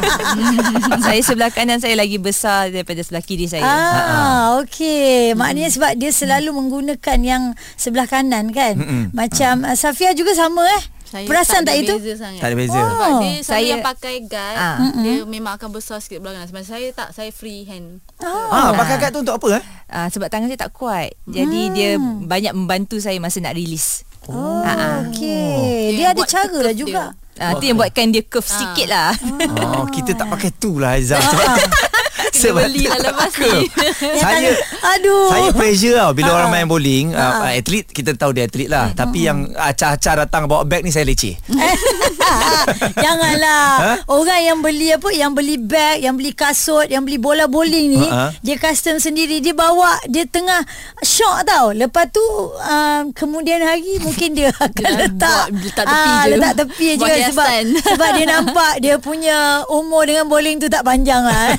saya 1.06 1.22
sebelah 1.22 1.52
kanan 1.54 1.78
saya 1.78 1.96
lagi 1.96 2.18
besar 2.18 2.74
daripada 2.74 2.98
sebelah 3.00 3.22
kiri 3.22 3.46
saya. 3.46 3.62
Ah, 3.64 4.58
okey. 4.60 5.38
Maknanya 5.38 5.70
sebab 5.70 5.92
dia 5.96 6.10
selalu 6.10 6.50
menggunakan 6.50 7.20
yang 7.22 7.44
sebelah 7.78 8.10
kanan 8.10 8.50
kan. 8.50 8.76
Macam 9.14 9.64
uh, 9.64 9.78
Safia 9.78 10.12
juga 10.12 10.34
sama 10.34 10.66
eh. 10.66 10.84
Saya 11.12 11.28
Perasan 11.28 11.62
tak, 11.62 11.76
ada 11.76 11.84
itu? 11.84 11.96
sangat. 12.16 12.40
tak 12.40 12.48
ada 12.48 12.56
beza. 12.56 12.72
Sebab 12.72 12.88
Oh. 13.06 13.20
dia 13.20 13.36
saya 13.36 13.44
Saya- 13.44 13.68
yang 13.68 13.84
pakai 13.84 14.16
guard, 14.24 14.56
Ah. 14.56 14.78
dia 14.96 15.28
memang 15.28 15.54
akan 15.54 15.70
besar 15.70 16.00
sikit 16.00 16.18
belah 16.18 16.34
kanan. 16.34 16.48
Sebab 16.48 16.64
saya 16.64 16.88
tak, 16.90 17.12
saya 17.12 17.30
free 17.30 17.68
hand. 17.68 18.00
Ah, 18.18 18.72
pakai 18.74 18.96
kad 18.98 19.12
tu 19.12 19.20
untuk 19.20 19.36
apa 19.36 19.60
eh? 19.60 19.64
Ah, 19.86 20.08
sebab 20.08 20.26
tangan 20.26 20.48
saya 20.48 20.62
tak 20.62 20.72
kuat. 20.72 21.12
Jadi 21.26 21.62
dia 21.70 22.00
banyak 22.00 22.56
membantu 22.56 22.98
saya 22.98 23.20
masa 23.20 23.38
nak 23.38 23.54
release. 23.54 24.08
Oh, 24.26 24.64
Ah, 24.64 24.72
ah. 24.72 24.96
okey. 25.04 25.92
Dia 25.92 25.98
Dia 25.98 26.08
ada 26.14 26.24
cara 26.24 26.58
lah 26.62 26.72
juga. 26.72 27.12
Ah, 27.36 27.58
tu 27.58 27.66
yang 27.66 27.76
buatkan 27.76 28.08
dia 28.08 28.22
curve 28.22 28.46
sikit 28.46 28.88
lah. 28.88 29.12
Oh, 29.58 29.84
kita 29.88 30.14
tak 30.14 30.30
pakai 30.30 30.54
tu 30.54 30.78
lah 30.78 30.96
Aizah. 30.96 31.20
Sebab 32.32 32.58
sebab 32.58 32.64
beli 32.66 32.84
lah 32.86 33.00
lepas 33.02 33.32
ni. 33.38 33.56
Saya 34.24 34.52
Aduh. 34.96 35.30
saya 35.30 35.50
pressure 35.52 35.96
tau 35.96 36.12
bila 36.12 36.30
Ha. 36.30 36.36
orang 36.38 36.50
main 36.50 36.66
bowling, 36.66 37.12
uh, 37.12 37.44
atlet 37.46 37.86
kita 37.86 38.16
tahu 38.16 38.32
dia 38.32 38.48
atlet 38.48 38.66
lah. 38.66 38.92
Tapi 38.92 39.28
yang 39.28 39.52
acah-acah 39.52 40.26
datang 40.26 40.48
bawa 40.48 40.64
beg 40.64 40.82
ni 40.82 40.90
saya 40.90 41.04
leceh. 41.04 41.36
Janganlah 43.04 43.64
Ha? 43.74 43.94
Orang 44.06 44.38
yang 44.38 44.60
beli 44.60 44.90
apa 44.90 45.10
Yang 45.10 45.32
beli 45.34 45.56
beg 45.58 45.96
Yang 46.00 46.16
beli 46.16 46.32
kasut 46.32 46.86
Yang 46.86 47.04
beli 47.04 47.18
bola 47.18 47.46
bowling 47.46 47.88
ni 47.92 48.04
Ha-ha. 48.04 48.30
Dia 48.38 48.56
custom 48.56 48.98
sendiri 48.98 49.40
Dia 49.40 49.52
bawa 49.52 49.98
Dia 50.06 50.24
tengah 50.24 50.62
Shock 51.00 51.44
tau 51.44 51.72
Lepas 51.72 52.10
tu 52.10 52.22
um, 52.54 53.02
Kemudian 53.12 53.60
hari 53.60 53.98
Mungkin 53.98 54.34
dia 54.34 54.54
akan 54.58 54.72
dah 54.76 54.94
letak 55.00 55.44
buat 55.50 55.64
letak 55.64 55.86
tepi 55.86 55.98
ah, 56.08 56.22
je. 56.22 56.30
Letak 56.32 56.54
tepi 56.56 56.86
je 56.90 57.00
Buat 57.00 57.10
kan 57.10 57.22
Sebab. 57.28 57.50
Sebab 57.92 58.10
dia 58.14 58.26
nampak 58.28 58.74
Dia 58.80 58.96
punya 58.98 59.38
Umur 59.68 60.04
dengan 60.04 60.26
bowling 60.26 60.58
tu 60.58 60.68
Tak 60.68 60.84
panjang 60.84 61.22
lah 61.22 61.42
eh. 61.50 61.58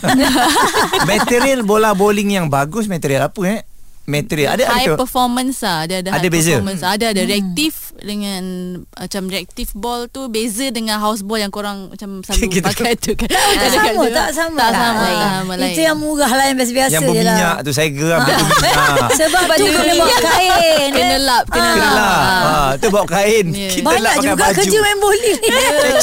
material 1.04 1.62
bola 1.62 1.92
bowling 1.92 2.32
yang 2.32 2.46
bagus 2.48 2.86
material 2.86 3.26
apa 3.26 3.42
eh? 3.44 3.60
Material 4.02 4.58
ada 4.58 4.66
high 4.68 4.90
ada 4.90 4.98
performance 4.98 5.62
lah 5.62 5.86
Dia 5.86 6.02
ada, 6.02 6.10
Ada 6.12 6.18
high 6.20 6.26
beza? 6.28 6.50
performance 6.52 6.82
Ada 6.82 7.04
ada 7.10 7.22
reactive 7.22 7.76
Dengan 8.02 8.42
Macam 8.92 9.22
reactive 9.26 9.70
ball 9.72 10.06
tu 10.06 10.26
Beza 10.26 10.68
dengan 10.68 10.98
house 10.98 11.20
ball 11.20 11.38
Yang 11.38 11.52
korang 11.52 11.78
Macam 11.88 12.20
selalu 12.20 12.50
Kita- 12.54 12.66
pakai 12.68 12.92
tu 12.94 13.12
kan 13.14 13.28
tak 13.28 13.70
sama. 13.76 14.04
Tak 14.08 14.30
sama 14.32 14.58
Tak 14.58 14.70
sama 14.72 15.02
Ah, 15.02 15.30
sama 15.38 15.52
Itu 15.54 15.62
lain. 15.72 15.84
yang 15.84 15.96
murah 15.96 16.28
lah 16.28 16.44
Yang 16.44 16.56
biasa-biasa 16.58 16.90
yang 16.90 17.02
je 17.02 17.08
berminyak 17.08 17.38
lah 17.52 17.56
tu 17.60 17.70
saya 17.70 17.88
geram 17.88 18.20
tu 18.28 18.32
minyak. 18.34 19.08
Sebab 19.14 19.42
tu 19.48 19.62
dia 19.62 19.72
kena 19.72 19.92
bawa 19.96 20.16
kain 20.18 20.88
Kena 20.90 21.16
lap 21.20 21.44
Kena 21.46 21.62
Ah. 21.62 21.72
Kena 21.72 21.88
lap 21.88 21.94
lah. 21.94 22.10
Ah. 22.12 22.40
Ha, 22.42 22.76
tu 22.76 22.86
bawa 22.88 23.06
kain. 23.06 23.46
Ya. 23.48 23.68
Kita 23.70 23.84
Banyak 23.84 24.00
nak 24.00 24.12
pakai 24.12 24.24
juga 24.24 24.34
baju. 24.42 24.56
kerja 24.58 24.78
main 24.78 24.98
bowling. 24.98 25.38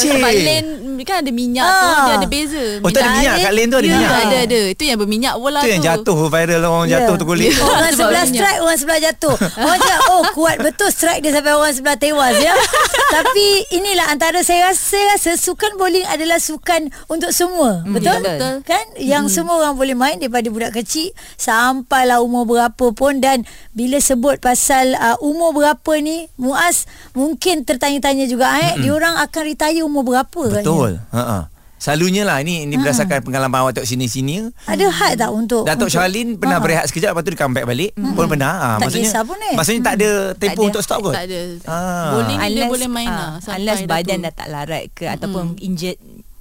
Sebab 0.00 0.20
lane 0.40 0.68
Kan 1.02 1.16
ada 1.20 1.30
minyak 1.30 1.64
tu 1.64 1.86
Ah. 1.86 2.02
Dia 2.02 2.14
ada 2.16 2.26
beza 2.26 2.64
Oh, 2.78 2.88
tu 2.88 2.96
ada 2.96 3.10
minyak 3.12 3.34
kat 3.38 3.52
lane 3.52 3.66
tu 3.66 3.76
ada 3.76 3.84
Ya, 3.84 3.94
minyak. 3.94 4.10
Ada 4.20 4.36
ada 4.42 4.60
Itu 4.68 4.82
yang 4.82 4.98
berminyak 4.98 5.34
bola 5.34 5.58
Tu 5.58 5.64
tu 5.64 5.70
yang 5.70 5.82
jatuh 5.82 6.16
viral 6.26 6.62
orang 6.62 6.86
Ya. 6.86 6.92
jatuh 6.98 7.14
tu 7.14 7.24
kulit. 7.24 7.50
Orang 7.56 7.88
Sebab 7.88 7.96
sebelah 8.06 8.24
minyak. 8.24 8.34
strike 8.36 8.60
Orang 8.60 8.78
sebelah 8.78 9.00
jatuh 9.00 9.34
Orang 9.56 9.78
cakap 9.78 10.00
Oh 10.12 10.22
kuat 10.32 10.56
betul 10.58 10.88
strike 10.88 11.20
dia 11.20 11.32
Sampai 11.32 11.52
orang 11.52 11.70
sebelah 11.70 11.96
tewas 11.96 12.34
ya 12.36 12.54
Tapi 13.16 13.46
inilah 13.70 14.06
Antara 14.08 14.40
saya 14.40 14.68
rasa 14.68 14.82
Saya 14.90 15.04
rasa 15.10 15.30
Sukan 15.36 15.76
bowling 15.76 16.04
adalah 16.04 16.38
Sukan 16.38 16.80
untuk 17.06 17.30
semua 17.30 17.82
Betul? 17.84 18.18
betul. 18.18 18.22
Betul. 18.30 18.54
Kan 18.64 18.84
Yang 18.96 19.24
semua 19.32 19.54
orang 19.58 19.74
boleh 19.74 19.94
main 19.94 20.16
Daripada 20.16 20.46
budak 20.46 20.72
kecil 20.74 21.10
Sampailah 21.36 22.18
umur 22.18 22.44
berapa 22.44 22.86
pun 22.90 23.18
Dan 23.18 23.44
Bila 23.70 23.98
sebut 23.98 24.38
pasal 24.38 24.94
uh, 24.94 25.14
Umur 25.20 25.52
berapa 25.52 25.92
ni 25.96 26.26
Muaz 26.34 26.84
Mungkin 27.12 27.62
tertanya-tanya 27.62 28.26
juga 28.26 28.50
eh, 28.56 28.74
Diorang 28.78 29.18
akan 29.18 29.42
retire 29.44 29.82
umur 29.82 30.02
berapa 30.04 30.42
Betul. 30.52 30.89
Ha 31.10 31.20
ah. 31.20 31.44
Selalunya 31.76 32.28
lah 32.28 32.36
ini 32.38 32.68
ini 32.68 32.76
berdasarkan 32.76 33.24
pengalaman 33.24 33.56
awak 33.58 33.72
tengok 33.72 33.88
sini-sini. 33.88 34.52
Ada 34.68 34.84
had 34.86 35.16
tak 35.16 35.32
untuk 35.32 35.64
Datuk 35.64 35.88
untuk- 35.88 35.96
Charlene 35.96 36.36
pernah 36.36 36.60
Ha. 36.60 36.62
berehat 36.62 36.84
sekejap 36.86 37.10
lepas 37.10 37.24
tu 37.24 37.30
dia 37.30 37.40
comeback 37.40 37.64
balik. 37.64 37.96
Pun 37.96 38.28
pernah. 38.28 38.52
Ha, 38.52 38.68
Tak 38.76 38.84
maksudnya 38.84 39.08
kisah 39.08 39.22
pun, 39.24 39.38
eh. 39.40 39.54
Maksudnya 39.56 39.80
tak 39.80 39.94
ada 39.96 40.10
tempoh 40.36 40.60
ada. 40.60 40.68
untuk 40.68 40.82
stop 40.84 40.98
kot. 41.00 41.14
Tak 41.16 41.24
ada 41.24 41.40
Ah. 41.64 42.12
Bowling 42.12 42.36
ni 42.38 42.48
dia 42.52 42.64
boleh 42.68 42.84
main 42.86 43.08
ah, 43.08 43.16
lah 43.16 43.30
sampai 43.40 43.56
Unless 43.56 43.80
dah 43.80 43.88
badan 43.88 44.12
tu. 44.14 44.22
dah 44.22 44.32
tak 44.36 44.48
larat 44.52 44.84
ke 44.92 45.04
Ataupun 45.08 45.56
injured 45.56 45.96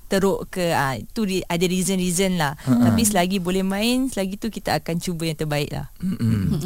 teruk 0.10 0.50
ke 0.50 0.70
ah, 0.70 0.94
Itu 0.94 1.24
di- 1.24 1.46
ada 1.46 1.62
reason-reason 1.62 2.36
lah. 2.36 2.58
Tapi 2.60 3.02
selagi 3.02 3.38
boleh 3.38 3.62
main 3.62 4.10
Selagi 4.10 4.36
tu 4.36 4.50
kita 4.50 4.76
akan 4.76 4.98
cuba 4.98 5.24
yang 5.24 5.38
terbaik 5.38 5.70
lah. 5.70 5.94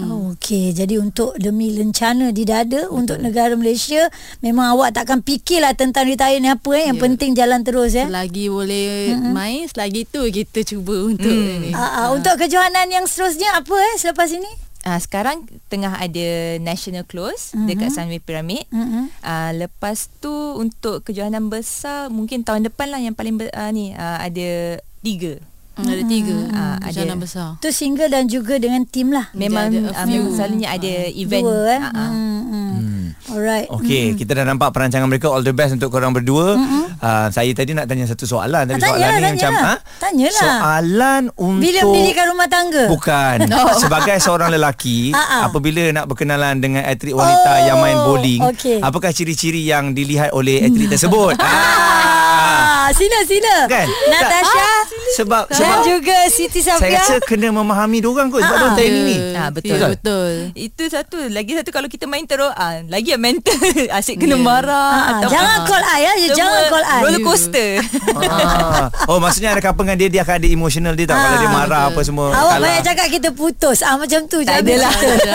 Oh, 0.04 0.32
Okey, 0.34 0.72
jadi 0.72 0.98
untuk 0.98 1.36
demi 1.36 1.70
lencana 1.70 2.32
di 2.32 2.42
dada 2.42 2.88
untuk 2.88 3.20
negara 3.20 3.54
Malaysia, 3.54 4.08
memang 4.40 4.74
awak 4.74 4.94
takkan 4.94 5.20
fikirlah 5.20 5.74
tentang 5.74 6.06
retire 6.06 6.40
ni 6.40 6.48
apa 6.48 6.70
eh. 6.74 6.86
Yang 6.86 6.98
Ya. 6.98 7.04
penting 7.04 7.32
jalan 7.34 7.60
terus 7.62 7.92
ya. 7.92 8.06
Selagi 8.06 8.48
boleh 8.48 8.90
main 9.30 9.68
Selagi 9.68 10.06
tu 10.06 10.24
kita 10.26 10.64
cuba 10.64 10.96
untuk 11.04 11.30
ni 11.30 11.70
Ah, 11.72 11.84
ah, 12.00 12.08
untuk 12.10 12.34
kejohanan 12.36 12.88
yang 12.88 13.04
seterusnya 13.04 13.54
apa 13.54 13.74
eh 13.74 13.96
selepas 13.98 14.30
ini? 14.30 14.48
Ah, 14.84 15.00
sekarang 15.00 15.48
tengah 15.72 15.96
ada 15.96 16.60
national 16.60 17.08
close 17.08 17.56
mm-hmm. 17.56 17.68
dekat 17.72 17.90
Sunway 17.96 18.20
Pyramid. 18.20 18.68
Mhm. 18.68 19.16
Ah, 19.24 19.56
lepas 19.56 20.12
tu 20.20 20.32
untuk 20.60 21.08
kejohanan 21.08 21.48
besar 21.48 22.12
mungkin 22.12 22.44
tahun 22.44 22.68
depan 22.68 22.92
lah 22.92 23.00
yang 23.00 23.16
paling 23.16 23.40
ber, 23.40 23.48
ah, 23.56 23.72
ni 23.72 23.96
ah, 23.96 24.20
ada 24.20 24.84
tiga. 25.00 25.40
Hmm, 25.74 25.90
Ada 25.90 26.04
tiga 26.06 26.38
Ah, 26.54 26.78
hmm, 26.78 26.86
ada. 26.86 26.98
Jalan 27.02 27.18
besar 27.18 27.48
Tu 27.58 27.74
single 27.74 28.06
dan 28.14 28.30
juga 28.30 28.62
dengan 28.62 28.86
tim 28.86 29.10
lah. 29.10 29.34
Memang 29.34 29.74
ada 29.74 30.06
memang 30.06 30.30
selalunya 30.38 30.70
ada 30.70 30.94
event. 31.10 31.44
Dua 31.50 31.60
eh. 31.66 31.82
Ah, 31.82 31.90
ah. 31.90 32.10
Hmm, 32.14 32.42
hmm. 32.46 32.93
Alright. 33.26 33.68
Okey, 33.68 34.14
kita 34.14 34.34
dah 34.34 34.44
nampak 34.44 34.70
perancangan 34.70 35.06
mereka 35.06 35.28
all 35.28 35.40
the 35.40 35.52
best 35.52 35.74
untuk 35.74 35.90
korang 35.90 36.12
berdua. 36.12 36.56
Uh, 36.96 37.28
saya 37.30 37.52
tadi 37.52 37.72
nak 37.72 37.86
tanya 37.86 38.04
satu 38.04 38.24
soalan 38.24 38.64
tapi 38.64 38.78
Ah, 38.78 38.84
soalan 38.86 39.00
tanyalah, 39.02 39.20
ni 39.20 39.32
macam 39.34 39.52
tanyalah. 39.52 39.78
Tanyalah. 39.98 40.40
Soalan 40.40 41.22
untuk 41.36 41.62
Bila 41.62 41.80
mendirikan 41.86 42.26
rumah 42.28 42.48
tangga? 42.48 42.84
Bukan. 42.88 43.38
Sebagai 43.82 44.16
seorang 44.18 44.50
lelaki, 44.50 45.12
Ah, 45.14 45.20
ah. 45.20 45.42
apabila 45.46 45.84
nak 45.92 46.06
berkenalan 46.06 46.58
dengan 46.58 46.84
atlet 46.84 47.12
wanita 47.12 47.52
Oh, 47.54 47.66
yang 47.66 47.78
main 47.78 47.98
bowling, 47.98 48.42
okey. 48.52 48.80
apakah 48.80 49.10
ciri-ciri 49.10 49.62
yang 49.62 49.92
dilihat 49.92 50.32
oleh 50.32 50.62
atlet 50.62 50.88
tersebut? 50.94 51.36
ah. 51.40 52.02
Ah, 52.84 52.90
sila 52.92 53.20
sila. 53.24 53.56
Kan? 53.66 53.88
Natasha 54.10 54.66
Sebab 55.14 55.44
dan 55.46 55.56
sebab 55.56 55.78
juga 55.84 56.18
Siti 56.28 56.60
saya 56.60 56.78
Safia. 56.78 56.98
rasa 56.98 57.16
kena 57.20 57.50
memahami 57.50 57.98
diorang 58.00 58.28
kot 58.28 58.40
sebab 58.40 58.50
Ah, 58.50 58.60
diorang 58.60 58.76
training 58.76 59.04
ni. 59.04 59.18
Ah, 59.34 59.50
betul. 59.50 59.76
Ya, 59.76 59.88
betul 59.88 60.32
Itu 60.54 60.84
satu 60.86 61.18
Lagi 61.28 61.54
satu 61.54 61.70
Kalau 61.70 61.86
kita 61.86 62.06
main 62.06 62.24
teruk 62.24 62.50
ah, 62.52 62.82
Lagi 62.84 63.10
yang 63.10 63.22
mental 63.22 63.54
Asyik 63.98 64.18
kena 64.18 64.36
marah 64.36 64.74
Ah, 64.74 65.04
ataupun- 65.20 65.32
jangan 65.32 65.58
call 65.64 65.84
I 65.84 66.00
ya. 66.00 66.12
Semua 66.16 66.36
jangan 66.36 66.62
call 66.68 66.84
I. 66.84 67.00
Roller 67.00 67.22
coaster 67.22 67.70
ah. 68.18 68.88
Oh 69.06 69.18
maksudnya 69.18 69.50
ada 69.52 69.62
couple 69.62 69.84
dengan 69.84 69.98
dia 69.98 70.10
Dia 70.10 70.22
akan 70.24 70.36
ada 70.36 70.48
emotional 70.48 70.94
dia 70.94 71.06
tau 71.06 71.16
Kalau 71.16 71.30
Ah, 71.30 71.40
dia 71.40 71.50
marah 71.52 71.84
betul. 71.84 71.94
apa 71.94 72.02
semua 72.04 72.26
Awak 72.26 72.38
kalah. 72.44 72.58
banyak 72.60 72.84
cakap 72.84 73.08
kita 73.10 73.30
putus. 73.32 73.78
Ah 73.82 73.96
macam 73.96 74.20
tu 74.26 74.38
je. 74.40 74.48
Tak 74.48 74.62
adalah. 74.62 74.92
kita. 74.92 75.06
Tak 75.14 75.18
ada. 75.20 75.34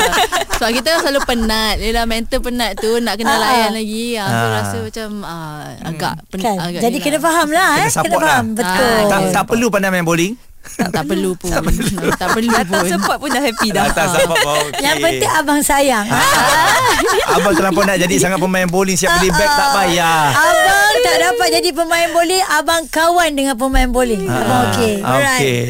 Sebab 0.58 0.70
kita 0.72 0.88
kan 0.88 0.98
selalu 1.00 1.20
penat 1.24 1.74
Yelah 1.78 2.04
mental 2.04 2.38
penat 2.40 2.70
tu 2.76 2.98
Nak 2.98 3.14
kena 3.14 3.30
Ah, 3.30 3.38
layan 3.38 3.62
ah. 3.64 3.72
lagi 3.72 4.06
ah, 4.14 4.26
So 4.26 4.34
Ah. 4.34 4.50
rasa 4.52 4.76
macam 4.80 5.08
ah, 5.22 5.62
Agak 5.84 6.12
pen, 6.28 6.38
Kan? 6.40 6.56
agak 6.58 6.80
Jadi 6.80 6.92
ni 6.92 7.00
kena 7.00 7.12
lah. 7.12 7.22
faham 7.22 7.48
lah 7.48 7.68
Kena 7.70 7.78
eh. 7.78 7.90
Kena 7.98 8.16
faham. 8.16 8.24
lah. 8.24 8.56
Betul. 8.58 8.90
Ah, 8.90 9.06
tak, 9.06 9.20
tak 9.30 9.44
perlu 9.68 9.84
pandai 9.84 9.92
main 9.92 10.06
bowling? 10.08 10.32
Tak, 10.68 10.88
tak 10.90 11.04
perlu 11.04 11.36
pun. 11.40 11.52
Tak 11.52 11.60
perlu. 11.60 11.84
Tak 12.16 12.28
perlu 12.32 12.48
Datang 12.48 12.80
pun 12.80 12.88
support 12.88 13.16
pun 13.20 13.28
dah 13.28 13.42
happy 13.44 13.68
dah. 13.68 13.84
Datang 13.92 14.08
support 14.16 14.40
oh, 14.48 14.56
okay. 14.72 14.80
Yang 14.80 14.96
penting 15.04 15.30
abang 15.36 15.60
sayang. 15.60 16.06
Abang 17.36 17.54
terlampau 17.54 17.84
nak 17.84 18.00
jadi 18.00 18.14
sangat 18.16 18.40
pemain 18.40 18.64
bowling 18.64 18.96
Siap 18.96 19.20
beli 19.20 19.28
beg 19.28 19.44
tak 19.48 19.68
payah. 19.76 20.32
Abang 20.32 20.92
tak 21.04 21.16
dapat 21.20 21.48
jadi 21.60 21.68
pemain 21.76 22.08
bowling 22.10 22.44
Abang 22.48 22.82
kawan 22.88 23.30
dengan 23.36 23.54
pemain 23.60 23.88
bowling. 23.92 24.24
Abang 24.24 24.72
okey. 24.72 25.04
Ah, 25.04 25.12
Alright. 25.20 25.44
Okay 25.44 25.60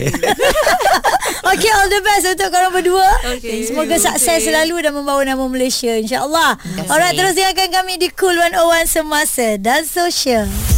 Okay 1.59 1.71
all 1.75 1.89
the 1.91 2.01
best 2.05 2.25
Untuk 2.39 2.49
korang 2.55 2.71
berdua. 2.71 3.09
Okay. 3.39 3.67
Semoga 3.67 3.99
sukses 3.99 4.47
selalu 4.47 4.79
Dan 4.87 4.95
membawa 4.95 5.21
nama 5.27 5.43
Malaysia 5.51 5.91
InsyaAllah 5.99 6.55
Alright 6.87 7.19
terus 7.19 7.35
dengarkan 7.35 7.83
kami 7.83 7.99
Di 7.99 8.09
Cool 8.15 8.39
101 8.39 8.87
Semasa 8.87 9.59
dan 9.59 9.83
Sosial 9.83 10.78